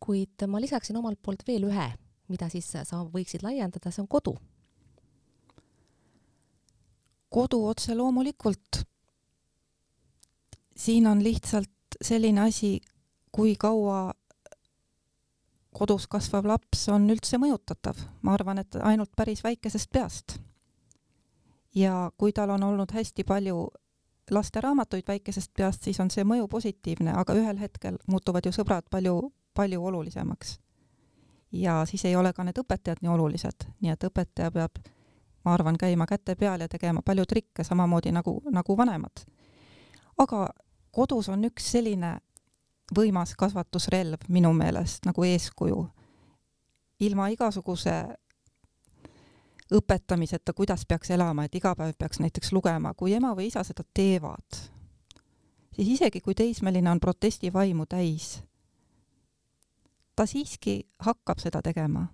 Kuid 0.00 0.46
ma 0.46 0.60
lisaksin 0.60 0.96
omalt 0.96 1.20
poolt 1.22 1.42
veel 1.46 1.68
ühe, 1.70 1.86
mida 2.28 2.48
siis 2.52 2.68
sa 2.72 3.04
võiksid 3.12 3.44
laiendada, 3.46 3.90
see 3.90 4.02
on 4.02 4.08
kodu. 4.08 4.36
kodu 7.30 7.64
otse 7.66 7.94
loomulikult. 7.94 8.84
siin 10.76 11.06
on 11.06 11.22
lihtsalt 11.24 11.98
selline 12.02 12.40
asi, 12.40 12.80
kui 13.32 13.56
kaua 13.56 14.12
kodus 15.76 16.06
kasvav 16.08 16.46
laps 16.48 16.88
on 16.88 17.08
üldse 17.12 17.38
mõjutatav, 17.40 17.98
ma 18.22 18.34
arvan, 18.36 18.62
et 18.62 18.78
ainult 18.80 19.12
päris 19.16 19.42
väikesest 19.44 19.90
peast. 19.92 20.38
ja 21.74 22.10
kui 22.16 22.32
tal 22.32 22.50
on 22.50 22.62
olnud 22.62 22.92
hästi 22.92 23.24
palju 23.24 23.66
lasteraamatuid 24.30 25.04
väikesest 25.08 25.52
peast, 25.56 25.84
siis 25.84 26.00
on 26.00 26.10
see 26.10 26.24
mõju 26.24 26.48
positiivne, 26.48 27.12
aga 27.12 27.34
ühel 27.36 27.60
hetkel 27.60 27.98
muutuvad 28.06 28.46
ju 28.46 28.52
sõbrad 28.56 28.88
palju, 28.90 29.30
palju 29.56 29.84
olulisemaks. 29.84 30.58
ja 31.52 31.84
siis 31.86 32.04
ei 32.04 32.16
ole 32.16 32.32
ka 32.32 32.44
need 32.44 32.58
õpetajad 32.60 33.00
nii 33.02 33.10
olulised, 33.10 33.66
nii 33.80 33.92
et 33.94 34.04
õpetaja 34.04 34.50
peab, 34.52 34.78
ma 35.44 35.54
arvan, 35.54 35.78
käima 35.78 36.06
käte 36.06 36.34
peal 36.36 36.60
ja 36.60 36.68
tegema 36.68 37.02
palju 37.02 37.24
trikke, 37.26 37.64
samamoodi 37.64 38.12
nagu, 38.12 38.40
nagu 38.52 38.76
vanemad. 38.76 39.24
aga 40.18 40.48
kodus 40.90 41.28
on 41.28 41.44
üks 41.44 41.72
selline 41.72 42.18
võimas 42.94 43.34
kasvatusrelv 43.38 44.28
minu 44.28 44.52
meelest 44.52 45.06
nagu 45.06 45.24
eeskuju. 45.24 45.88
ilma 47.00 47.28
igasuguse 47.28 47.92
õpetamiseta, 49.72 50.52
kuidas 50.54 50.86
peaks 50.86 51.10
elama, 51.10 51.44
et 51.44 51.54
iga 51.54 51.74
päev 51.74 51.94
peaks 51.98 52.20
näiteks 52.22 52.52
lugema, 52.52 52.94
kui 52.94 53.14
ema 53.14 53.34
või 53.34 53.48
isa 53.50 53.64
seda 53.66 53.82
teevad, 53.94 54.60
siis 55.74 55.88
isegi 55.98 56.20
kui 56.20 56.34
teismeline 56.34 56.90
on 56.90 57.00
protestivaimu 57.00 57.86
täis, 57.90 58.38
ta 60.16 60.26
siiski 60.26 60.82
hakkab 60.98 61.38
seda 61.38 61.62
tegema. 61.62 62.06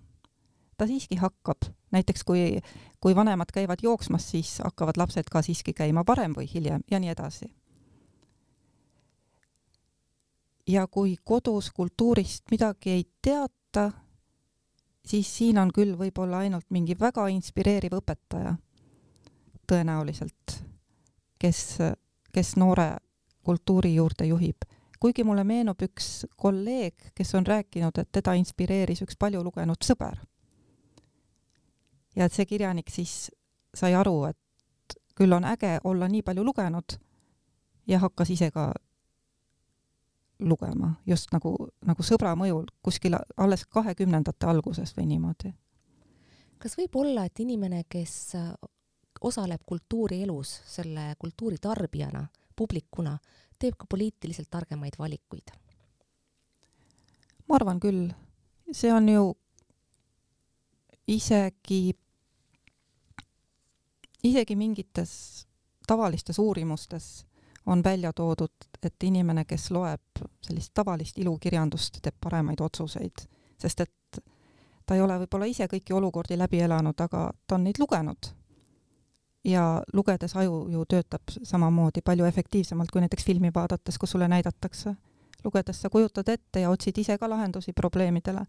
ta 0.77 0.87
siiski 0.87 1.15
hakkab, 1.15 1.69
näiteks 1.91 2.23
kui, 2.23 2.59
kui 2.99 3.15
vanemad 3.15 3.51
käivad 3.53 3.79
jooksmas, 3.83 4.31
siis 4.31 4.57
hakkavad 4.63 4.97
lapsed 4.97 5.29
ka 5.31 5.41
siiski 5.41 5.73
käima 5.73 6.03
varem 6.07 6.33
või 6.33 6.47
hiljem 6.53 6.81
ja 6.91 6.99
nii 6.99 7.09
edasi 7.09 7.51
ja 10.67 10.87
kui 10.87 11.15
kodus 11.23 11.71
kultuurist 11.71 12.51
midagi 12.51 12.89
ei 12.89 13.03
teata, 13.21 13.91
siis 15.05 15.37
siin 15.37 15.57
on 15.57 15.71
küll 15.73 15.97
võib-olla 15.99 16.43
ainult 16.43 16.69
mingi 16.69 16.95
väga 16.99 17.27
inspireeriv 17.27 17.97
õpetaja 17.99 18.55
tõenäoliselt, 19.67 20.59
kes, 21.39 21.77
kes 22.31 22.55
noore 22.55 22.95
kultuuri 23.43 23.95
juurde 23.95 24.25
juhib. 24.25 24.63
Kuigi 25.03 25.23
mulle 25.27 25.43
meenub 25.43 25.81
üks 25.83 26.23
kolleeg, 26.39 27.09
kes 27.15 27.35
on 27.35 27.43
rääkinud, 27.47 27.97
et 27.99 28.11
teda 28.15 28.37
inspireeris 28.39 29.01
üks 29.03 29.17
palju 29.19 29.41
lugenud 29.43 29.83
sõber. 29.83 30.21
ja 32.15 32.25
et 32.25 32.31
see 32.31 32.45
kirjanik 32.45 32.91
siis 32.93 33.31
sai 33.75 33.95
aru, 33.99 34.29
et 34.29 34.95
küll 35.17 35.33
on 35.35 35.43
äge 35.43 35.79
olla 35.83 36.07
nii 36.07 36.21
palju 36.23 36.43
lugenud 36.43 36.95
ja 37.87 37.99
hakkas 37.99 38.29
ise 38.29 38.51
ka 38.51 38.71
lugema, 40.39 40.93
just 41.05 41.33
nagu, 41.35 41.51
nagu 41.85 42.03
sõbra 42.03 42.35
mõjul 42.39 42.69
kuskil 42.81 43.17
alles 43.37 43.65
kahekümnendate 43.65 44.47
alguses 44.47 44.95
või 44.97 45.09
niimoodi. 45.11 45.53
kas 46.57 46.77
võib 46.79 46.95
olla, 46.95 47.25
et 47.25 47.39
inimene, 47.39 47.83
kes 47.89 48.37
osaleb 49.21 49.61
kultuurielus 49.65 50.61
selle 50.65 51.15
kultuuri 51.19 51.57
tarbijana, 51.59 52.27
publikuna, 52.55 53.17
teeb 53.59 53.77
ka 53.77 53.85
poliitiliselt 53.89 54.49
targemaid 54.51 54.99
valikuid? 54.99 55.53
ma 57.47 57.55
arvan 57.55 57.79
küll, 57.79 58.07
see 58.71 58.91
on 58.93 59.09
ju 59.09 59.23
isegi, 61.07 61.93
isegi 64.23 64.55
mingites 64.55 65.45
tavalistes 65.87 66.39
uurimustes 66.39 67.25
on 67.65 67.83
välja 67.83 68.13
toodud, 68.13 68.67
et 68.83 69.03
inimene, 69.03 69.45
kes 69.45 69.71
loeb 69.71 70.23
sellist 70.41 70.73
tavalist 70.73 71.17
ilukirjandust, 71.17 71.99
teeb 72.03 72.15
paremaid 72.21 72.59
otsuseid, 72.61 73.25
sest 73.59 73.83
et 73.85 74.19
ta 74.85 74.95
ei 74.95 75.01
ole 75.01 75.17
võib-olla 75.23 75.47
ise 75.47 75.67
kõiki 75.71 75.95
olukordi 75.95 76.37
läbi 76.37 76.59
elanud, 76.63 76.99
aga 76.99 77.29
ta 77.47 77.55
on 77.55 77.63
neid 77.63 77.79
lugenud. 77.79 78.33
Ja 79.43 79.83
lugedes 79.93 80.35
aju 80.35 80.67
ju 80.71 80.85
töötab 80.85 81.21
samamoodi 81.43 82.01
palju 82.01 82.25
efektiivsemalt 82.25 82.91
kui 82.91 83.01
näiteks 83.01 83.25
filmi 83.25 83.51
vaadates, 83.55 83.97
kus 83.97 84.11
sulle 84.11 84.27
näidatakse. 84.27 84.95
lugedes 85.43 85.81
sa 85.81 85.89
kujutad 85.89 86.29
ette 86.29 86.59
ja 86.59 86.69
otsid 86.69 86.97
ise 86.97 87.17
ka 87.17 87.29
lahendusi 87.29 87.73
probleemidele 87.73 88.45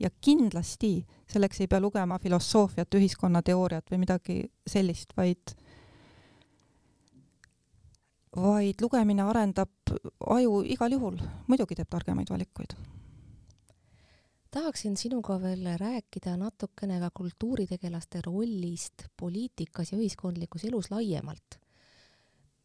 ja 0.00 0.10
kindlasti 0.20 1.06
selleks 1.28 1.60
ei 1.60 1.66
pea 1.66 1.80
lugema 1.80 2.18
filosoofiat, 2.18 2.94
ühiskonnateooriat 2.94 3.90
või 3.90 3.98
midagi 3.98 4.36
sellist, 4.66 5.12
vaid 5.16 5.54
vaid 8.36 8.80
lugemine 8.80 9.22
arendab 9.22 9.92
aju 10.30 10.62
igal 10.62 10.92
juhul, 10.92 11.18
muidugi 11.46 11.74
teeb 11.74 11.88
targemaid 11.90 12.30
valikuid. 12.30 12.76
Tahaksin 14.50 14.96
sinuga 14.96 15.36
veel 15.42 15.66
rääkida 15.80 16.36
natukene 16.40 16.98
ka 17.00 17.10
kultuuritegelaste 17.14 18.22
rollist 18.26 19.08
poliitikas 19.20 19.92
ja 19.92 19.98
ühiskondlikus 19.98 20.64
elus 20.68 20.90
laiemalt. 20.90 21.58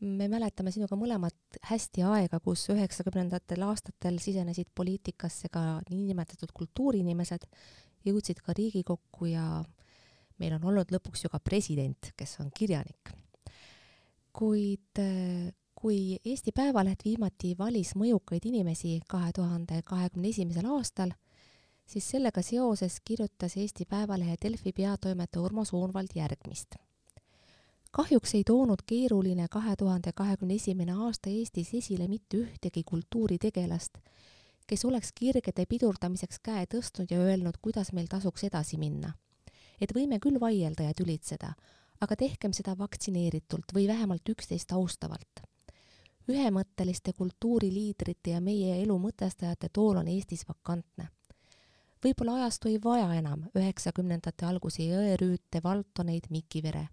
me 0.04 0.28
mäletame 0.28 0.72
sinuga 0.72 0.98
mõlemad 1.00 1.60
hästi 1.63 2.04
aega, 2.04 2.39
kus 2.43 2.65
üheksakümnendatel 2.74 3.62
aastatel 3.63 4.17
sisenesid 4.19 4.67
poliitikasse 4.76 5.48
ka 5.50 5.80
niinimetatud 5.89 6.52
kultuuriinimesed, 6.54 7.48
jõudsid 8.04 8.43
ka 8.43 8.54
Riigikokku 8.58 9.32
ja 9.32 9.63
meil 10.39 10.58
on 10.58 10.65
olnud 10.74 10.91
lõpuks 10.91 11.24
ju 11.24 11.32
ka 11.32 11.39
president, 11.39 12.12
kes 12.19 12.39
on 12.43 12.52
kirjanik 12.52 13.15
kuid 14.34 15.00
kui 15.84 16.17
Eesti 16.26 16.52
Päevaleht 16.56 17.04
viimati 17.06 17.54
valis 17.60 17.93
mõjukaid 18.00 18.46
inimesi 18.50 18.98
kahe 19.10 19.32
tuhande 19.36 19.82
kahekümne 19.86 20.32
esimesel 20.32 20.67
aastal, 20.72 21.13
siis 21.93 22.10
sellega 22.10 22.41
seoses 22.41 22.97
kirjutas 23.06 23.58
Eesti 23.58 23.86
Päevalehe 23.86 24.36
Delfi 24.41 24.71
peatoimetaja 24.73 25.43
Urmo 25.43 25.65
Soonvald 25.65 26.15
järgmist. 26.15 26.75
kahjuks 27.91 28.34
ei 28.36 28.43
toonud 28.43 28.82
keeruline 28.86 29.45
kahe 29.51 29.75
tuhande 29.75 30.12
kahekümne 30.15 30.56
esimene 30.56 30.91
aasta 30.91 31.29
Eestis 31.29 31.73
esile 31.73 32.08
mitte 32.08 32.38
ühtegi 32.38 32.84
kultuuritegelast, 32.86 33.97
kes 34.67 34.86
oleks 34.86 35.12
kirgede 35.19 35.65
pidurdamiseks 35.69 36.39
käe 36.39 36.65
tõstnud 36.73 37.13
ja 37.13 37.19
öelnud, 37.19 37.62
kuidas 37.62 37.93
meil 37.93 38.08
tasuks 38.10 38.43
edasi 38.49 38.77
minna. 38.77 39.13
et 39.82 39.93
võime 39.95 40.19
küll 40.19 40.39
vaielda 40.39 40.84
ja 40.84 40.93
tülitseda, 40.93 41.53
aga 42.01 42.15
tehkem 42.15 42.53
seda 42.53 42.77
vaktsineeritult 42.77 43.73
või 43.73 43.88
vähemalt 43.88 44.29
üksteist 44.29 44.71
austavalt 44.71 45.45
ühemõtteliste 46.27 47.13
kultuuriliidrite 47.13 48.32
ja 48.32 48.41
meie 48.41 48.82
elu 48.82 48.97
mõtestajate 48.99 49.69
tool 49.73 49.97
on 49.97 50.08
Eestis 50.08 50.47
vakantne. 50.47 51.10
Võib-olla 52.03 52.35
ajastu 52.41 52.67
ei 52.67 52.79
vaja 52.83 53.07
enam 53.15 53.45
üheksakümnendate 53.55 54.45
alguse 54.45 54.83
Jõerüüte, 54.83 55.61
Valtoneid, 55.63 56.27
Mikivere. 56.29 56.87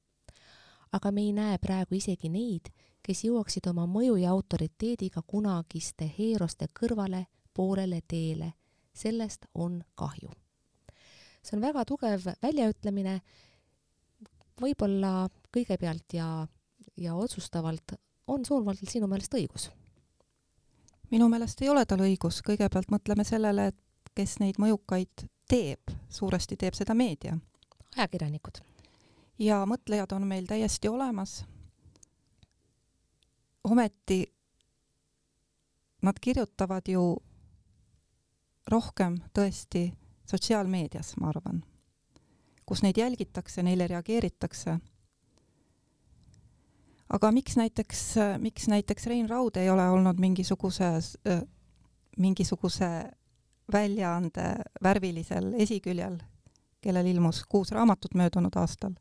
aga 0.92 1.10
me 1.12 1.20
ei 1.20 1.32
näe 1.32 1.58
praegu 1.58 1.94
isegi 1.94 2.28
neid, 2.28 2.70
kes 3.02 3.24
jõuaksid 3.24 3.66
oma 3.70 3.86
mõju 3.86 4.16
ja 4.20 4.30
autoriteediga 4.30 5.22
kunagiste 5.26 6.10
heeroste 6.18 6.66
kõrvale 6.80 7.26
poolele 7.54 8.00
teele. 8.08 8.52
sellest 8.92 9.46
on 9.54 9.82
kahju. 9.94 10.30
see 11.42 11.56
on 11.56 11.62
väga 11.62 11.84
tugev 11.84 12.26
väljaütlemine, 12.42 13.20
võib-olla 14.60 15.28
kõigepealt 15.52 16.12
ja, 16.12 16.46
ja 16.96 17.14
otsustavalt 17.14 17.92
on 18.26 18.44
Soonvaldil 18.44 18.88
sinu 18.88 19.06
meelest 19.06 19.34
õigus? 19.34 19.70
minu 21.10 21.28
meelest 21.28 21.62
ei 21.62 21.68
ole 21.68 21.86
tal 21.86 22.00
õigus, 22.00 22.42
kõigepealt 22.42 22.90
mõtleme 22.90 23.24
sellele, 23.24 23.66
et 23.66 23.89
kes 24.20 24.36
neid 24.40 24.58
mõjukaid 24.60 25.24
teeb, 25.48 25.92
suuresti 26.12 26.58
teeb 26.60 26.76
seda 26.76 26.94
meedia. 26.94 27.38
ajakirjanikud. 27.96 28.60
ja 29.38 29.64
mõtlejad 29.66 30.12
on 30.12 30.26
meil 30.28 30.46
täiesti 30.46 30.88
olemas. 30.88 31.44
ometi 33.64 34.26
nad 36.02 36.20
kirjutavad 36.20 36.88
ju 36.88 37.16
rohkem 38.66 39.16
tõesti 39.32 39.92
sotsiaalmeedias, 40.26 41.16
ma 41.16 41.28
arvan, 41.28 41.64
kus 42.66 42.82
neid 42.82 42.96
jälgitakse, 42.96 43.62
neile 43.62 43.86
reageeritakse 43.86 44.78
aga 47.08 47.32
miks 47.32 47.56
näiteks, 47.56 48.14
miks 48.38 48.68
näiteks 48.68 49.06
Rein 49.06 49.30
Raud 49.30 49.56
ei 49.56 49.70
ole 49.70 49.88
olnud 49.88 50.20
mingisuguse, 50.20 50.92
mingisuguse 52.18 53.10
väljaande 53.72 54.54
värvilisel 54.82 55.54
esiküljel, 55.54 56.18
kellel 56.80 57.06
ilmus 57.06 57.44
kuus 57.48 57.72
raamatut 57.72 58.14
möödunud 58.14 58.56
aastal? 58.56 58.94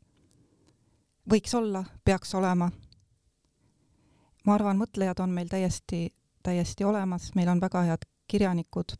võiks 1.29 1.53
olla, 1.53 1.83
peaks 2.05 2.33
olema. 2.35 2.71
ma 4.45 4.53
arvan, 4.53 4.77
mõtlejad 4.77 5.19
on 5.19 5.29
meil 5.29 5.47
täiesti, 5.47 6.13
täiesti 6.43 6.83
olemas, 6.83 7.31
meil 7.35 7.49
on 7.49 7.61
väga 7.61 7.83
head 7.85 8.07
kirjanikud 8.27 8.95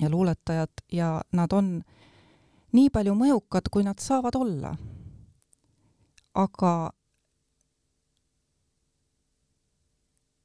ja 0.00 0.10
luuletajad 0.10 0.84
ja 0.92 1.20
nad 1.32 1.52
on 1.52 1.82
nii 2.72 2.90
palju 2.90 3.14
mõjukad, 3.14 3.68
kui 3.70 3.84
nad 3.84 4.00
saavad 4.00 4.36
olla. 4.36 4.76
aga 6.34 6.92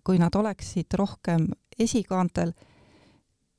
kui 0.04 0.20
nad 0.20 0.36
oleksid 0.36 0.94
rohkem 0.94 1.48
esikaantel, 1.80 2.54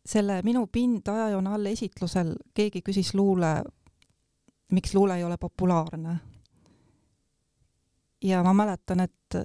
selle 0.09 0.40
Minu 0.44 0.66
pind 0.73 1.09
ajajoone 1.09 1.51
all 1.53 1.68
esitlusel 1.68 2.33
keegi 2.57 2.81
küsis 2.87 3.12
luule, 3.14 3.59
miks 4.73 4.94
luule 4.97 5.18
ei 5.18 5.25
ole 5.25 5.37
populaarne. 5.37 6.18
ja 8.25 8.42
ma 8.42 8.55
mäletan, 8.55 9.01
et 9.01 9.37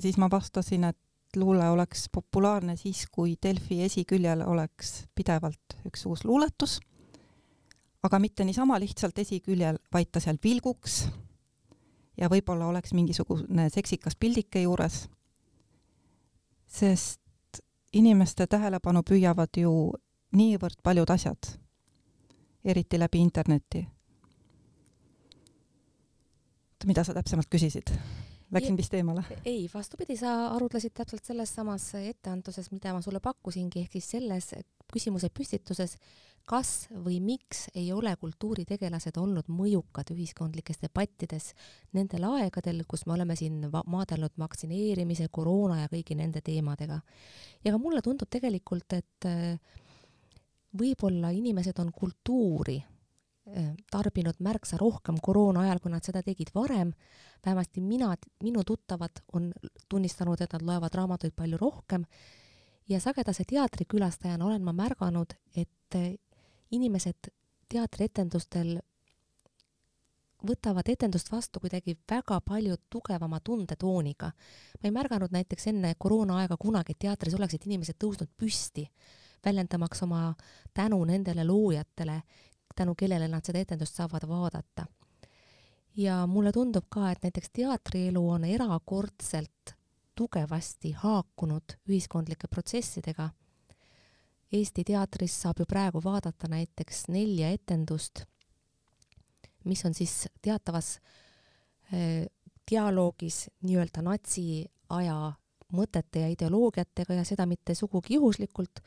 siis 0.00 0.16
ma 0.18 0.30
vastasin, 0.30 0.84
et 0.84 1.36
luule 1.36 1.68
oleks 1.70 2.08
populaarne 2.12 2.76
siis, 2.76 3.04
kui 3.12 3.36
Delfi 3.42 3.82
esiküljel 3.84 4.42
oleks 4.46 5.04
pidevalt 5.14 5.76
üks 5.86 6.06
uus 6.06 6.24
luuletus, 6.24 6.80
aga 8.02 8.18
mitte 8.18 8.44
niisama 8.44 8.80
lihtsalt 8.80 9.18
esiküljel, 9.18 9.78
vaid 9.92 10.10
ta 10.12 10.20
seal 10.20 10.40
vilguks 10.42 11.04
ja 12.16 12.28
võib-olla 12.32 12.66
oleks 12.72 12.92
mingisugune 12.96 13.68
seksikas 13.70 14.16
pildike 14.16 14.62
juures, 14.64 15.04
sest 16.66 17.20
inimeste 17.92 18.46
tähelepanu 18.46 19.02
püüavad 19.02 19.56
ju 19.56 19.72
niivõrd 20.36 20.78
paljud 20.82 21.10
asjad, 21.10 21.54
eriti 22.64 22.98
läbi 22.98 23.18
interneti. 23.18 23.86
mida 26.86 27.04
sa 27.04 27.14
täpsemalt 27.14 27.48
küsisid? 27.50 27.90
Läksin 28.50 28.76
vist 28.76 28.94
eemale? 28.94 29.22
ei, 29.44 29.68
vastupidi, 29.74 30.16
sa 30.16 30.48
arutlesid 30.54 30.94
täpselt 30.94 31.24
selles 31.24 31.54
samas 31.54 31.94
etteanduses, 31.94 32.70
mida 32.70 32.92
ma 32.92 33.02
sulle 33.02 33.20
pakkusingi, 33.20 33.84
ehk 33.84 33.92
siis 33.92 34.10
selles 34.10 34.52
küsimuse 34.92 35.30
püstituses, 35.34 35.96
kas 36.48 36.88
või 36.90 37.20
miks 37.22 37.68
ei 37.74 37.92
ole 37.92 38.12
kultuuritegelased 38.20 39.18
olnud 39.20 39.50
mõjukad 39.52 40.10
ühiskondlikes 40.14 40.80
debattides 40.82 41.52
nendel 41.96 42.26
aegadel, 42.30 42.82
kus 42.88 43.06
me 43.06 43.14
oleme 43.14 43.36
siin 43.38 43.66
maadelnud 43.70 44.38
vaktsineerimise, 44.40 45.28
koroona 45.30 45.82
ja 45.82 45.90
kõigi 45.92 46.16
nende 46.18 46.40
teemadega. 46.44 47.00
ja 47.64 47.72
ka 47.72 47.78
mulle 47.78 48.02
tundub 48.02 48.30
tegelikult, 48.30 48.92
et 48.92 49.28
äh, 49.28 49.58
võib-olla 50.74 51.30
inimesed 51.34 51.78
on 51.78 51.92
kultuuri 51.92 52.80
Äh, 53.56 53.72
tarbinud 53.90 54.38
märksa 54.38 54.76
rohkem 54.78 55.16
koroona 55.22 55.64
ajal, 55.64 55.80
kui 55.82 55.90
nad 55.90 56.04
seda 56.06 56.20
tegid 56.22 56.52
varem. 56.54 56.92
vähemasti 57.46 57.80
mina, 57.80 58.14
minu 58.42 58.62
tuttavad 58.64 59.22
on 59.32 59.52
tunnistanud, 59.88 60.40
et 60.40 60.52
nad 60.52 60.62
loevad 60.62 60.94
raamatuid 60.94 61.32
palju 61.34 61.56
rohkem 61.58 62.04
ja 62.90 63.00
sagedase 63.00 63.44
teatrikülastajana 63.46 64.46
olen 64.46 64.62
ma 64.64 64.72
märganud, 64.72 65.34
et 65.56 65.94
äh, 65.94 66.14
inimesed 66.70 67.30
teatrietendustel 67.68 68.80
võtavad 70.46 70.88
etendust 70.88 71.30
vastu 71.32 71.60
kuidagi 71.60 71.96
väga 72.10 72.40
palju 72.40 72.76
tugevama 72.90 73.40
tundetooniga. 73.40 74.32
ma 74.82 74.88
ei 74.88 74.90
märganud 74.90 75.32
näiteks 75.32 75.66
enne 75.66 75.94
koroonaaega 75.98 76.56
kunagi, 76.56 76.92
et 76.92 76.98
teatris 76.98 77.34
oleksid 77.34 77.66
inimesed 77.66 77.98
tõusnud 78.00 78.30
püsti, 78.36 78.86
väljendamaks 79.44 80.02
oma 80.02 80.34
tänu 80.74 81.04
nendele 81.04 81.44
loojatele, 81.44 82.22
tänu 82.76 82.94
kellele 82.94 83.28
nad 83.28 83.44
seda 83.44 83.58
etendust 83.58 83.94
saavad 83.94 84.28
vaadata. 84.28 84.86
ja 85.96 86.26
mulle 86.26 86.52
tundub 86.52 86.84
ka, 86.88 87.10
et 87.10 87.22
näiteks 87.22 87.50
teatrielu 87.52 88.28
on 88.30 88.44
erakordselt 88.44 89.79
tugevasti 90.20 90.92
haakunud 91.00 91.76
ühiskondlike 91.88 92.50
protsessidega. 92.52 93.30
Eesti 94.52 94.84
teatris 94.84 95.36
saab 95.44 95.62
ju 95.62 95.66
praegu 95.70 96.02
vaadata 96.04 96.50
näiteks 96.50 97.06
nelja 97.08 97.52
etendust, 97.54 98.24
mis 99.64 99.84
on 99.86 99.94
siis 99.94 100.26
teatavas 100.42 100.98
äh, 101.94 102.26
dialoogis 102.70 103.46
nii-öelda 103.64 104.02
natsiaja 104.04 105.16
mõtete 105.72 106.24
ja 106.24 106.30
ideoloogiatega 106.34 107.20
ja 107.20 107.24
seda 107.24 107.46
mitte 107.46 107.74
sugugi 107.78 108.18
juhuslikult, 108.18 108.82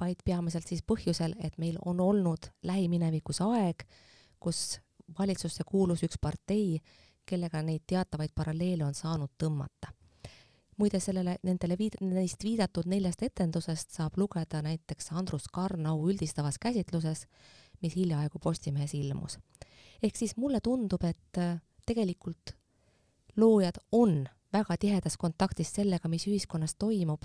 vaid 0.00 0.20
peamiselt 0.26 0.68
siis 0.68 0.82
põhjusel, 0.84 1.38
et 1.40 1.56
meil 1.62 1.78
on 1.86 2.02
olnud 2.02 2.50
lähiminevikus 2.66 3.40
aeg, 3.46 3.86
kus 4.42 4.80
valitsusse 5.18 5.64
kuulus 5.64 6.02
üks 6.04 6.18
partei, 6.20 6.80
kellega 7.26 7.62
neid 7.62 7.86
teatavaid 7.86 8.34
paralleele 8.34 8.84
on 8.84 8.94
saanud 8.94 9.32
tõmmata. 9.38 9.95
Muide, 10.76 11.00
sellele, 11.00 11.38
nendele 11.42 11.76
viid-, 11.78 11.98
neist 12.04 12.44
viidatud 12.44 12.88
neljast 12.90 13.22
etendusest 13.22 13.96
saab 13.96 14.18
lugeda 14.20 14.62
näiteks 14.62 15.12
Andrus 15.12 15.48
Karnau 15.52 15.98
üldistavas 16.08 16.58
käsitluses, 16.58 17.26
mis 17.82 17.96
hiljaaegu 17.96 18.38
Postimehes 18.38 18.94
ilmus. 18.94 19.38
ehk 20.02 20.16
siis 20.16 20.36
mulle 20.36 20.60
tundub, 20.60 21.04
et 21.04 21.38
äh, 21.38 21.60
tegelikult 21.86 22.56
loojad 23.36 23.78
on 23.92 24.26
väga 24.52 24.76
tihedas 24.76 25.16
kontaktis 25.16 25.72
sellega, 25.74 26.08
mis 26.08 26.26
ühiskonnas 26.26 26.74
toimub 26.78 27.24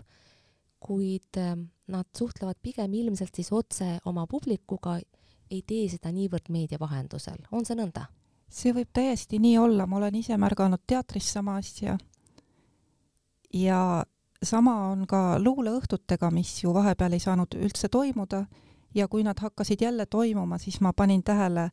kuid 0.81 1.37
ähm, 1.37 1.69
nad 1.87 2.05
suhtlevad 2.17 2.57
pigem 2.61 2.93
ilmselt 2.93 3.35
siis 3.35 3.51
otse 3.51 3.97
oma 4.05 4.25
publikuga, 4.27 4.97
ei 5.51 5.61
tee 5.67 5.85
seda 5.91 6.11
niivõrd 6.15 6.49
meedia 6.49 6.79
vahendusel, 6.81 7.45
on 7.51 7.67
see 7.67 7.77
nõnda? 7.77 8.07
see 8.51 8.73
võib 8.75 8.89
täiesti 8.91 9.37
nii 9.39 9.53
olla, 9.61 9.85
ma 9.87 9.95
olen 10.01 10.17
ise 10.19 10.35
märganud 10.35 10.81
teatris 10.87 11.29
sama 11.31 11.53
asja. 11.61 11.93
Ja 13.53 14.05
sama 14.43 14.75
on 14.89 15.07
ka 15.07 15.39
luuleõhtutega, 15.39 16.31
mis 16.31 16.63
ju 16.63 16.73
vahepeal 16.73 17.13
ei 17.13 17.19
saanud 17.19 17.55
üldse 17.55 17.89
toimuda 17.89 18.45
ja 18.95 19.07
kui 19.07 19.23
nad 19.23 19.39
hakkasid 19.39 19.81
jälle 19.81 20.05
toimuma, 20.05 20.57
siis 20.57 20.81
ma 20.81 20.93
panin 20.93 21.23
tähele 21.23 21.69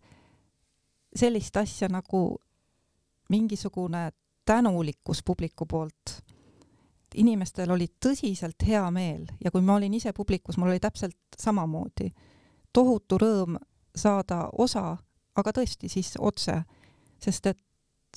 sellist 1.16 1.56
asja 1.56 1.88
nagu 1.88 2.38
mingisugune 3.28 4.10
tänulikkus 4.44 5.22
publiku 5.24 5.66
poolt 5.66 6.22
inimestel 7.14 7.70
oli 7.70 7.88
tõsiselt 8.04 8.64
hea 8.66 8.82
meel 8.90 9.26
ja 9.44 9.50
kui 9.50 9.62
ma 9.64 9.78
olin 9.78 9.94
ise 9.94 10.12
publikus, 10.12 10.58
mul 10.58 10.74
oli 10.74 10.80
täpselt 10.80 11.16
samamoodi. 11.38 12.10
tohutu 12.72 13.18
rõõm 13.18 13.56
saada 13.96 14.48
osa, 14.52 14.96
aga 15.36 15.50
tõesti 15.52 15.88
siis 15.88 16.14
otse, 16.18 16.62
sest 17.18 17.46
et 17.46 17.58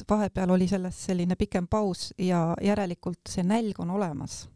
vahepeal 0.09 0.49
oli 0.49 0.67
selles 0.67 0.97
selline 1.05 1.35
pikem 1.35 1.67
paus 1.67 2.13
ja 2.17 2.55
järelikult 2.61 3.29
see 3.29 3.43
nälg 3.43 3.79
on 3.79 3.91
olemas. 3.91 4.47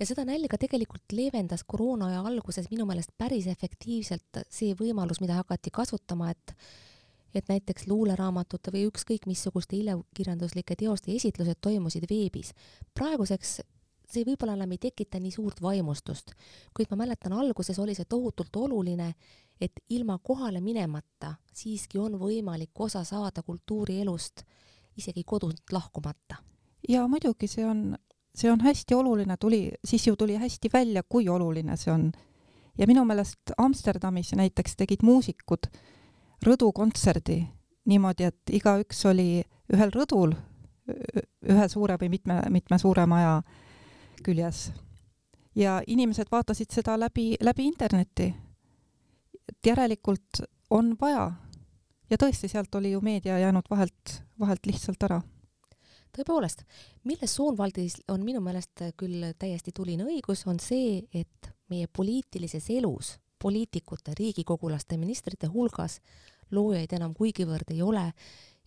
ja 0.00 0.06
seda 0.06 0.24
nälga 0.24 0.58
tegelikult 0.58 1.12
leevendas 1.12 1.64
koroonaaja 1.64 2.22
alguses 2.26 2.70
minu 2.70 2.86
meelest 2.86 3.12
päris 3.18 3.46
efektiivselt 3.46 4.42
see 4.50 4.74
võimalus, 4.74 5.20
mida 5.20 5.34
hakati 5.42 5.70
kasutama, 5.70 6.30
et 6.30 6.56
et 7.34 7.48
näiteks 7.50 7.88
luuleraamatute 7.90 8.70
või 8.70 8.84
ükskõik 8.86 9.24
missuguste 9.26 9.76
ilukirjanduslike 9.76 10.76
teoste 10.78 11.10
esitlused 11.16 11.58
toimusid 11.60 12.06
veebis. 12.10 12.52
praeguseks 12.94 13.60
see 14.10 14.24
võib-olla 14.26 14.54
enam 14.58 14.72
ei 14.74 14.80
tekita 14.82 15.20
nii 15.20 15.32
suurt 15.34 15.62
vaimustust, 15.62 16.34
kuid 16.76 16.90
ma 16.90 17.00
mäletan, 17.04 17.32
alguses 17.32 17.78
oli 17.78 17.94
see 17.94 18.08
tohutult 18.08 18.56
oluline, 18.56 19.14
et 19.60 19.80
ilma 19.90 20.18
kohale 20.18 20.60
minemata 20.60 21.34
siiski 21.54 21.98
on 21.98 22.18
võimalik 22.20 22.80
osa 22.80 23.04
saada 23.04 23.42
kultuurielust 23.42 24.44
isegi 24.96 25.24
kodust 25.24 25.72
lahkumata. 25.72 26.36
ja 26.88 27.06
muidugi 27.08 27.46
see 27.48 27.66
on, 27.66 27.96
see 28.34 28.50
on 28.50 28.60
hästi 28.60 28.94
oluline, 28.94 29.36
tuli, 29.36 29.72
siis 29.84 30.06
ju 30.06 30.16
tuli 30.16 30.36
hästi 30.36 30.70
välja, 30.72 31.02
kui 31.08 31.28
oluline 31.28 31.76
see 31.76 31.92
on. 31.92 32.12
ja 32.78 32.86
minu 32.86 33.04
meelest 33.04 33.54
Amsterdamis 33.58 34.32
näiteks 34.32 34.76
tegid 34.76 35.02
muusikud 35.02 35.70
rõdukontserdi 36.42 37.44
niimoodi, 37.84 38.24
et 38.24 38.50
igaüks 38.52 39.04
oli 39.06 39.44
ühel 39.72 39.92
rõdul, 39.94 40.34
ühe 41.48 41.68
suure 41.68 41.96
või 42.00 42.10
mitme, 42.16 42.40
mitme 42.52 42.78
suure 42.78 43.06
maja 43.06 43.38
küljes. 44.24 44.72
ja 45.54 45.82
inimesed 45.86 46.26
vaatasid 46.30 46.72
seda 46.74 46.98
läbi, 46.98 47.36
läbi 47.40 47.66
interneti. 47.66 48.34
et 49.48 49.66
järelikult 49.66 50.42
on 50.70 50.96
vaja. 51.00 51.32
ja 52.10 52.16
tõesti, 52.16 52.48
sealt 52.48 52.74
oli 52.74 52.92
ju 52.92 53.00
meedia 53.00 53.38
jäänud 53.38 53.70
vahelt, 53.70 54.22
vahelt 54.40 54.66
lihtsalt 54.66 55.02
ära 55.02 55.22
tõepoolest, 56.14 56.62
milles 57.04 57.34
Soonvaldis 57.34 57.96
on 58.08 58.22
minu 58.24 58.40
meelest 58.40 58.84
küll 58.96 59.32
täiesti 59.38 59.72
tuline 59.74 60.04
õigus, 60.06 60.44
on 60.46 60.60
see, 60.62 61.02
et 61.14 61.50
meie 61.68 61.88
poliitilises 61.90 62.70
elus 62.70 63.16
poliitikute, 63.44 64.14
riigikogulaste, 64.18 64.96
ministrite 64.96 65.50
hulgas 65.52 65.98
loojaid 66.54 66.92
enam 66.96 67.12
kuigivõrd 67.16 67.74
ei 67.74 67.82
ole 67.84 68.06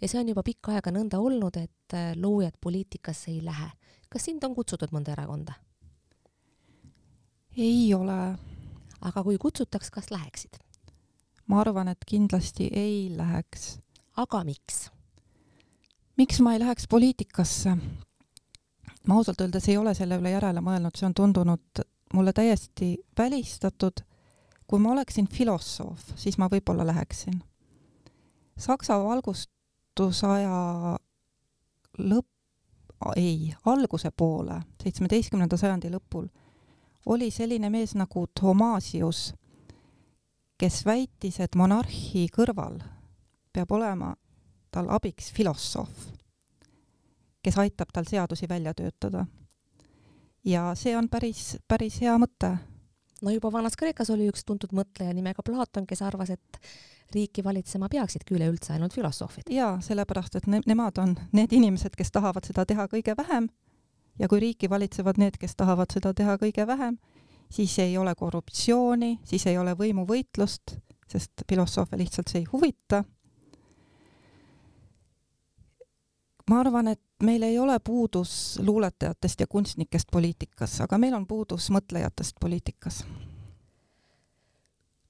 ja 0.02 0.10
see 0.10 0.20
on 0.22 0.30
juba 0.34 0.44
pikka 0.46 0.76
aega 0.76 0.94
nõnda 0.94 1.20
olnud, 1.24 1.58
et 1.58 1.96
loojad 2.20 2.58
poliitikasse 2.62 3.32
ei 3.32 3.42
lähe. 3.46 3.72
Kas 4.10 4.28
sind 4.30 4.44
on 4.44 4.56
kutsutud 4.56 4.94
mõnda 4.96 5.16
erakonda? 5.16 5.54
ei 7.58 7.94
ole. 7.94 8.38
aga 9.02 9.24
kui 9.24 9.38
kutsutaks, 9.38 9.92
kas 9.92 10.12
läheksid? 10.12 10.60
ma 11.48 11.62
arvan, 11.62 11.88
et 11.88 12.06
kindlasti 12.08 12.70
ei 12.74 13.14
läheks. 13.18 13.80
aga 14.16 14.44
miks? 14.44 14.90
miks 16.18 16.40
ma 16.40 16.54
ei 16.54 16.60
läheks 16.60 16.88
poliitikasse? 16.88 17.78
ma 19.08 19.16
ausalt 19.16 19.42
öeldes 19.42 19.70
ei 19.70 19.78
ole 19.78 19.94
selle 19.96 20.20
üle 20.20 20.32
järele 20.36 20.62
mõelnud, 20.62 20.96
see 20.98 21.08
on 21.08 21.14
tundunud 21.16 21.86
mulle 22.14 22.34
täiesti 22.34 22.98
välistatud. 23.18 24.04
kui 24.68 24.80
ma 24.80 24.92
oleksin 24.92 25.28
filosoof, 25.32 26.12
siis 26.16 26.38
ma 26.38 26.50
võib-olla 26.52 26.84
läheksin. 26.88 27.40
Saksa 28.60 28.98
valgustusaja 29.00 30.98
lõpp, 32.00 32.28
ei, 33.16 33.54
alguse 33.66 34.12
poole, 34.12 34.62
seitsmeteistkümnenda 34.84 35.58
sajandi 35.58 35.92
lõpul, 35.94 36.28
oli 37.06 37.32
selline 37.32 37.70
mees 37.70 37.96
nagu 37.96 38.26
Thomasius, 38.40 39.34
kes 40.58 40.86
väitis, 40.86 41.40
et 41.40 41.56
monarhi 41.56 42.28
kõrval 42.34 42.80
peab 43.54 43.72
olema 43.72 44.16
tal 44.72 44.90
abiks 44.94 45.32
filosoof, 45.34 46.08
kes 47.42 47.58
aitab 47.58 47.94
tal 47.94 48.06
seadusi 48.10 48.50
välja 48.50 48.74
töötada. 48.74 49.26
ja 50.44 50.76
see 50.76 50.98
on 50.98 51.10
päris, 51.10 51.58
päris 51.68 52.02
hea 52.02 52.18
mõte. 52.18 52.58
No 53.22 53.34
juba 53.34 53.52
Vanas-Kreekas 53.52 54.12
oli 54.14 54.28
üks 54.32 54.46
tuntud 54.46 54.74
mõtleja 54.78 55.14
nimega 55.16 55.44
Platon, 55.46 55.88
kes 55.88 56.02
arvas, 56.06 56.30
et 56.34 56.60
riiki 57.14 57.44
valitsema 57.44 57.90
peaksidki 57.90 58.36
üleüldse 58.36 58.74
ainult 58.74 58.94
filosoofid. 58.94 59.50
jaa, 59.50 59.78
sellepärast 59.82 60.36
et 60.36 60.48
ne 60.48 60.62
nemad 60.66 60.98
on 61.02 61.16
need 61.34 61.54
inimesed, 61.56 61.96
kes 61.98 62.12
tahavad 62.12 62.46
seda 62.46 62.66
teha 62.66 62.88
kõige 62.92 63.16
vähem 63.18 63.50
ja 64.20 64.28
kui 64.28 64.40
riiki 64.40 64.70
valitsevad 64.70 65.20
need, 65.22 65.38
kes 65.40 65.56
tahavad 65.56 65.94
seda 65.94 66.14
teha 66.14 66.38
kõige 66.42 66.68
vähem, 66.68 66.98
siis 67.50 67.78
ei 67.80 67.98
ole 67.98 68.16
korruptsiooni, 68.16 69.20
siis 69.24 69.48
ei 69.48 69.58
ole 69.58 69.76
võimuvõitlust, 69.78 70.78
sest 71.08 71.46
filosoofe 71.50 71.98
lihtsalt 71.98 72.28
see 72.28 72.44
ei 72.44 72.50
huvita. 72.52 73.04
ma 76.48 76.62
arvan, 76.64 76.88
et 76.88 77.02
meil 77.24 77.44
ei 77.44 77.60
ole 77.60 77.80
puudus 77.80 78.60
luuletajatest 78.60 79.40
ja 79.40 79.48
kunstnikest 79.48 80.08
poliitikas, 80.12 80.82
aga 80.82 80.98
meil 80.98 81.14
on 81.14 81.28
puudus 81.28 81.70
mõtlejatest 81.74 82.38
poliitikas. 82.42 83.06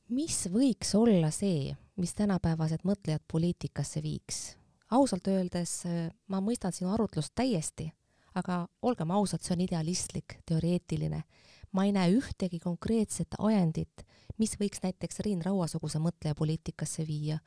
mis 0.10 0.47
võiks 0.47 0.95
olla 0.95 1.32
see, 1.32 1.76
mis 1.95 2.14
tänapäevased 2.16 2.84
mõtlejad 2.84 3.24
poliitikasse 3.32 4.03
viiks? 4.03 4.58
ausalt 4.91 5.28
öeldes 5.28 5.84
ma 6.28 6.39
mõistan 6.41 6.72
sinu 6.72 6.93
arutlust 6.93 7.36
täiesti, 7.36 7.91
aga 8.36 8.68
olgem 8.82 9.12
ausad, 9.12 9.41
see 9.41 9.53
on 9.53 9.62
idealistlik, 9.62 10.39
teoreetiline 10.45 11.24
ma 11.72 11.86
ei 11.86 11.91
näe 11.91 12.14
ühtegi 12.16 12.60
konkreetset 12.64 13.36
ajendit, 13.39 14.05
mis 14.38 14.55
võiks 14.60 14.80
näiteks 14.84 15.20
Rein 15.26 15.43
Rauasuguse 15.45 15.99
mõtleja 15.99 16.36
poliitikasse 16.36 17.03
viia, 17.08 17.39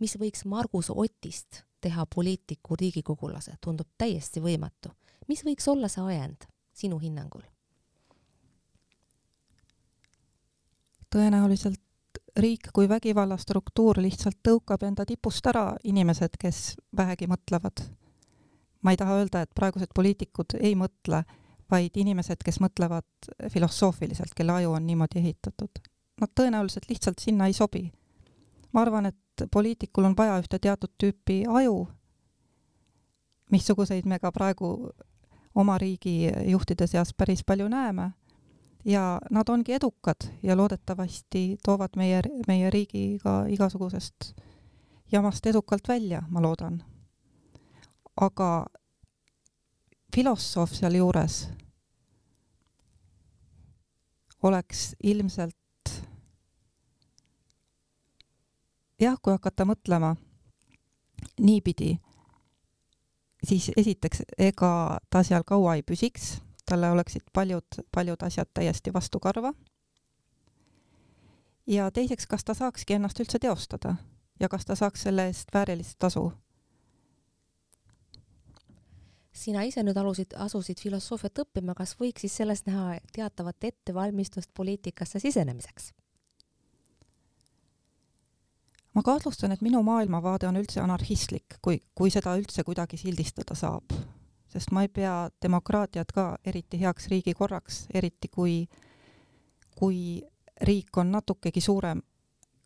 mis 0.00 0.16
võiks 0.18 0.44
Margus 0.44 0.90
Otist 0.90 1.62
teha 1.80 2.06
poliitiku 2.14 2.76
riigikogulase, 2.80 3.56
tundub 3.60 3.88
täiesti 3.98 4.40
võimatu. 4.40 4.90
mis 5.28 5.44
võiks 5.44 5.68
olla 5.68 5.88
see 5.88 6.04
ajend 6.04 6.48
sinu 6.72 6.98
hinnangul? 6.98 7.42
tõenäoliselt 11.10 11.80
riik 12.36 12.70
kui 12.72 12.88
vägivallastruktuur 12.88 14.00
lihtsalt 14.02 14.38
tõukab 14.46 14.84
enda 14.86 15.06
tipust 15.08 15.46
ära 15.46 15.72
inimesed, 15.84 16.36
kes 16.38 16.76
vähegi 16.96 17.26
mõtlevad. 17.26 17.82
ma 18.82 18.90
ei 18.90 18.96
taha 18.96 19.18
öelda, 19.18 19.42
et 19.42 19.54
praegused 19.54 19.90
poliitikud 19.94 20.54
ei 20.60 20.74
mõtle 20.74 21.24
vaid 21.70 21.96
inimesed, 21.96 22.42
kes 22.44 22.60
mõtlevad 22.60 23.30
filosoofiliselt, 23.52 24.34
kelle 24.36 24.52
aju 24.52 24.72
on 24.72 24.86
niimoodi 24.86 25.18
ehitatud. 25.18 25.80
Nad 26.20 26.30
tõenäoliselt 26.40 26.88
lihtsalt 26.88 27.18
sinna 27.18 27.46
ei 27.46 27.52
sobi. 27.52 27.92
ma 28.72 28.82
arvan, 28.82 29.06
et 29.06 29.16
poliitikul 29.50 30.04
on 30.04 30.16
vaja 30.16 30.38
ühte 30.42 30.58
teatud 30.58 30.90
tüüpi 30.98 31.42
aju, 31.48 31.88
missuguseid 33.50 34.06
me 34.06 34.18
ka 34.18 34.32
praegu 34.32 34.90
oma 35.54 35.78
riigi 35.78 36.30
juhtide 36.46 36.86
seas 36.86 37.14
päris 37.14 37.44
palju 37.44 37.68
näeme, 37.68 38.10
ja 38.84 39.20
nad 39.30 39.48
ongi 39.48 39.72
edukad 39.72 40.28
ja 40.42 40.56
loodetavasti 40.56 41.58
toovad 41.64 41.96
meie, 41.96 42.22
meie 42.48 42.70
riigi 42.70 43.18
ka 43.22 43.44
igasugusest 43.48 44.32
jamast 45.12 45.46
edukalt 45.46 45.88
välja, 45.88 46.22
ma 46.28 46.42
loodan. 46.42 46.82
aga 48.20 48.66
filosoof 50.14 50.72
sealjuures 50.74 51.48
oleks 54.42 54.96
ilmselt 55.02 55.56
jah, 59.00 59.18
kui 59.22 59.32
hakata 59.32 59.64
mõtlema 59.68 60.14
niipidi, 61.40 61.98
siis 63.44 63.70
esiteks, 63.76 64.22
ega 64.38 64.98
ta 65.10 65.22
seal 65.22 65.46
kaua 65.46 65.78
ei 65.78 65.82
püsiks, 65.82 66.38
talle 66.66 66.90
oleksid 66.90 67.30
paljud, 67.32 67.82
paljud 67.94 68.22
asjad 68.22 68.50
täiesti 68.54 68.92
vastukarva. 68.94 69.52
ja 71.66 71.90
teiseks, 71.90 72.26
kas 72.26 72.44
ta 72.44 72.54
saakski 72.54 72.94
ennast 72.94 73.20
üldse 73.20 73.38
teostada 73.38 73.96
ja 74.40 74.48
kas 74.48 74.64
ta 74.64 74.74
saaks 74.74 75.02
selle 75.02 75.26
eest 75.26 75.54
väärilist 75.54 75.98
tasu 75.98 76.32
sina 79.38 79.62
ise 79.62 79.82
nüüd 79.86 79.98
alusid, 80.00 80.34
asusid 80.36 80.80
filosoofiat 80.82 81.44
õppima, 81.44 81.74
kas 81.78 81.94
võiks 82.00 82.24
siis 82.24 82.36
sellest 82.40 82.66
näha 82.66 82.98
teatavat 83.14 83.64
ettevalmistust 83.70 84.50
poliitikasse 84.54 85.20
sisenemiseks? 85.22 85.92
Ma 88.94 89.02
kahtlustan, 89.02 89.52
et 89.52 89.60
minu 89.60 89.82
maailmavaade 89.82 90.48
on 90.48 90.56
üldse 90.56 90.80
anarhistlik, 90.80 91.58
kui, 91.62 91.80
kui 91.94 92.10
seda 92.10 92.36
üldse 92.38 92.64
kuidagi 92.64 92.96
sildistada 92.96 93.54
saab. 93.54 93.92
sest 94.48 94.70
ma 94.72 94.82
ei 94.82 94.88
pea 94.88 95.28
demokraatiat 95.42 96.12
ka 96.12 96.38
eriti 96.44 96.80
heaks 96.80 97.08
riigikorraks, 97.08 97.86
eriti 97.94 98.28
kui, 98.28 98.68
kui 99.76 100.22
riik 100.64 100.96
on 100.96 101.12
natukegi 101.12 101.60
suurem 101.60 102.00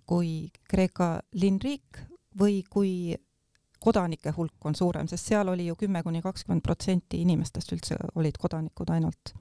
kui 0.07 0.51
Kreeka 0.69 1.21
linnriik 1.39 2.01
või 2.39 2.63
kui 2.71 3.15
kodanike 3.83 4.33
hulk 4.37 4.67
on 4.69 4.77
suurem, 4.79 5.09
sest 5.11 5.31
seal 5.31 5.49
oli 5.49 5.67
ju 5.67 5.77
kümme 5.79 6.03
kuni 6.07 6.23
kakskümmend 6.23 6.63
protsenti 6.63 7.23
inimestest 7.23 7.73
üldse 7.75 7.99
olid 8.15 8.39
kodanikud 8.39 8.93
ainult. 8.95 9.35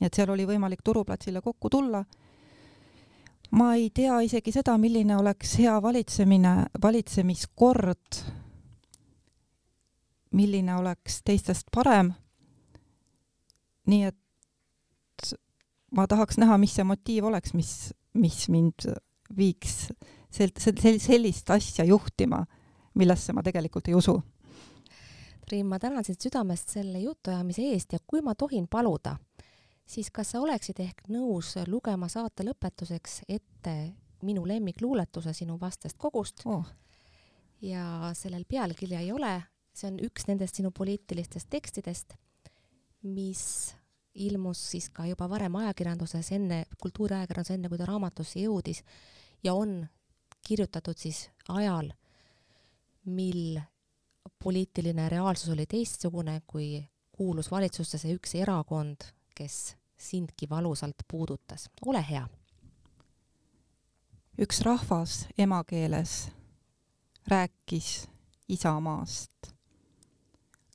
nii 0.00 0.06
et 0.06 0.18
seal 0.18 0.30
oli 0.34 0.46
võimalik 0.46 0.82
turuplatsile 0.84 1.40
kokku 1.40 1.70
tulla. 1.70 2.04
Ma 3.52 3.74
ei 3.76 3.90
tea 3.94 4.20
isegi 4.24 4.52
seda, 4.54 4.78
milline 4.80 5.16
oleks 5.16 5.56
hea 5.60 5.74
valitsemine, 5.82 6.54
valitsemiskord, 6.82 8.22
milline 10.32 10.76
oleks 10.76 11.20
teistest 11.24 11.68
parem. 11.74 12.12
nii 13.86 14.04
et 14.08 15.32
ma 15.90 16.06
tahaks 16.06 16.38
näha, 16.38 16.56
mis 16.58 16.74
see 16.78 16.84
motiiv 16.86 17.28
oleks, 17.28 17.52
mis, 17.54 17.92
mis 18.14 18.48
mind 18.48 18.86
viiks 19.36 19.88
sel-, 20.30 20.54
sel-, 20.56 21.00
sellist 21.02 21.50
asja 21.50 21.84
juhtima 21.84 22.44
millesse 22.94 23.32
ma 23.32 23.42
tegelikult 23.42 23.88
ei 23.88 23.94
usu. 23.94 24.16
Triin, 25.46 25.66
ma 25.66 25.78
tänan 25.78 26.04
sind 26.04 26.20
südamest 26.22 26.70
selle 26.76 27.00
jutuajamise 27.02 27.64
eest 27.72 27.92
ja 27.92 27.98
kui 28.06 28.22
ma 28.22 28.34
tohin 28.38 28.68
paluda, 28.70 29.16
siis 29.86 30.10
kas 30.10 30.34
sa 30.34 30.40
oleksid 30.40 30.80
ehk 30.80 31.08
nõus 31.12 31.54
lugema 31.66 32.08
saate 32.08 32.44
lõpetuseks 32.46 33.22
ette 33.28 33.74
minu 34.22 34.44
lemmikluuletuse 34.46 35.34
sinu 35.34 35.58
vastest 35.60 35.98
kogust 35.98 36.44
oh.? 36.46 36.66
ja 37.62 38.12
sellel 38.14 38.44
pealkirja 38.48 39.00
ei 39.00 39.12
ole, 39.12 39.34
see 39.74 39.90
on 39.90 40.00
üks 40.02 40.26
nendest 40.28 40.58
sinu 40.58 40.72
poliitilistest 40.74 41.50
tekstidest, 41.50 42.16
mis 43.02 43.44
ilmus 44.14 44.60
siis 44.72 44.88
ka 44.92 45.06
juba 45.08 45.28
varem 45.30 45.56
ajakirjanduses 45.62 46.32
enne, 46.36 46.64
kultuuriajakirjanduses, 46.82 47.56
enne 47.56 47.70
kui 47.70 47.80
ta 47.80 47.88
raamatusse 47.88 48.42
jõudis 48.42 48.82
ja 49.44 49.54
on 49.54 49.80
kirjutatud 50.46 50.98
siis 50.98 51.28
ajal, 51.48 51.92
mil 53.06 53.60
poliitiline 54.42 55.08
reaalsus 55.08 55.52
oli 55.54 55.66
teistsugune, 55.66 56.40
kui 56.46 56.82
kuulus 57.12 57.50
valitsusse 57.50 57.98
see 57.98 58.14
üks 58.16 58.34
erakond, 58.38 59.06
kes 59.42 59.76
sindki 59.96 60.46
valusalt 60.50 61.02
puudutas. 61.10 61.70
ole 61.86 62.04
hea. 62.10 62.28
üks 64.38 64.60
rahvas 64.60 65.26
emakeeles 65.38 66.30
rääkis 67.26 68.08
isamaast. 68.48 69.54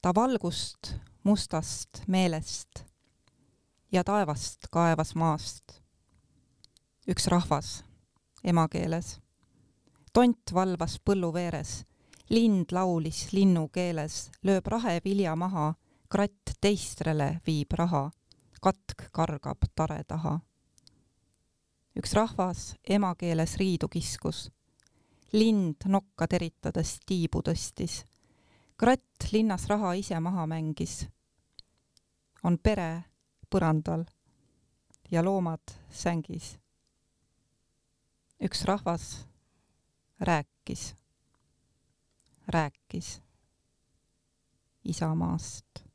ta 0.02 0.16
valgust 0.16 0.96
mustast 1.24 1.90
meelest 2.08 2.84
ja 3.92 4.04
taevast 4.04 4.68
kaevas 4.72 5.16
maast. 5.16 5.82
üks 7.08 7.28
rahvas 7.28 7.86
emakeeles. 8.44 9.20
tont 10.14 10.54
valvas 10.54 11.00
põllu 11.00 11.34
veeres 11.34 11.86
lind 12.30 12.72
laulis 12.72 13.32
linnukeeles, 13.32 14.30
lööb 14.44 14.68
rahevilja 14.68 15.36
maha, 15.36 15.74
kratt 16.12 16.58
teistrele 16.60 17.40
viib 17.46 17.72
raha, 17.72 18.10
katk 18.60 19.10
kargab 19.12 19.66
tare 19.76 20.04
taha. 20.04 20.40
üks 21.98 22.14
rahvas 22.14 22.76
emakeeles 22.90 23.56
riidu 23.58 23.88
kiskus, 23.90 24.52
lind 25.34 25.86
nokka 25.86 26.28
teritades 26.28 27.00
tiibu 27.06 27.42
tõstis, 27.42 28.04
kratt 28.78 29.32
linnas 29.32 29.68
raha 29.68 29.94
ise 29.94 30.20
maha 30.20 30.46
mängis. 30.46 31.08
on 32.44 32.58
pere 32.58 33.04
põrandal 33.50 34.06
ja 35.12 35.24
loomad 35.24 35.78
sängis. 35.90 36.58
üks 38.40 38.66
rahvas 38.66 39.28
rääkis, 40.20 40.96
rääkis 42.48 43.22
Isamaast. 44.88 45.87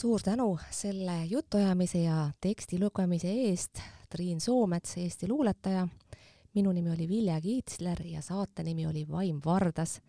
Suur 0.00 0.20
tänu 0.24 0.58
selle 0.70 1.24
jutuajamise 1.24 1.98
ja 1.98 2.30
teksti 2.40 2.78
lugemise 2.80 3.28
eest, 3.28 3.80
Triin 4.08 4.40
Soomets, 4.40 4.96
Eesti 4.96 5.28
luuletaja. 5.28 5.88
minu 6.54 6.72
nimi 6.72 6.90
oli 6.90 7.08
Vilja 7.08 7.40
Kiitsler 7.40 8.06
ja 8.06 8.22
saate 8.22 8.62
nimi 8.62 8.86
oli 8.86 9.08
Vaim 9.08 9.40
Vardas. 9.44 10.00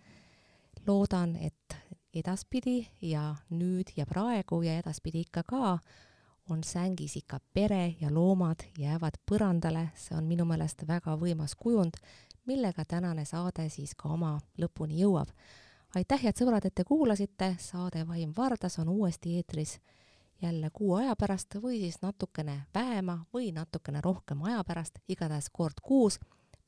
loodan, 0.87 1.35
et 1.35 1.75
edaspidi 2.13 2.87
ja 3.01 3.35
nüüd 3.49 3.91
ja 3.97 4.05
praegu 4.05 4.61
ja 4.61 4.77
edaspidi 4.77 5.19
ikka 5.19 5.43
ka 5.43 5.79
on 6.49 6.63
sängis 6.63 7.17
ikka 7.17 7.39
pere 7.53 7.95
ja 8.01 8.13
loomad 8.13 8.59
jäävad 8.77 9.19
põrandale, 9.31 9.89
see 9.95 10.17
on 10.17 10.23
minu 10.23 10.45
meelest 10.45 10.87
väga 10.87 11.17
võimas 11.17 11.55
kujund, 11.55 11.99
millega 12.45 12.85
tänane 12.85 13.25
saade 13.25 13.69
siis 13.69 13.95
ka 13.95 14.09
oma 14.09 14.39
lõpuni 14.57 15.03
jõuab. 15.03 15.27
Aitäh, 15.95 16.23
head 16.23 16.37
sõbrad, 16.39 16.65
et 16.65 16.75
te 16.75 16.83
kuulasite, 16.87 17.55
saade 17.59 18.05
Vaim 18.07 18.33
Vardas 18.37 18.79
on 18.79 18.89
uuesti 18.89 19.35
eetris 19.37 19.79
jälle 20.41 20.69
kuu 20.73 20.95
aja 20.95 21.15
pärast 21.15 21.55
või 21.61 21.79
siis 21.79 22.01
natukene 22.01 22.61
vähema 22.73 23.19
või 23.33 23.51
natukene 23.53 24.01
rohkem 24.01 24.41
aja 24.43 24.63
pärast, 24.63 24.99
igatahes 25.07 25.49
kord 25.53 25.83
kuus 25.83 26.19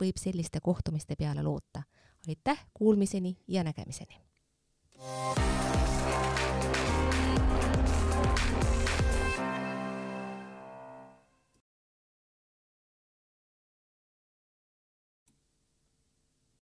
võib 0.01 0.17
selliste 0.17 0.59
kohtumiste 0.61 1.15
peale 1.15 1.43
loota. 1.43 1.83
aitäh, 2.27 2.65
kuulmiseni 2.73 3.37
ja 3.47 3.63
nägemiseni! 3.63 4.21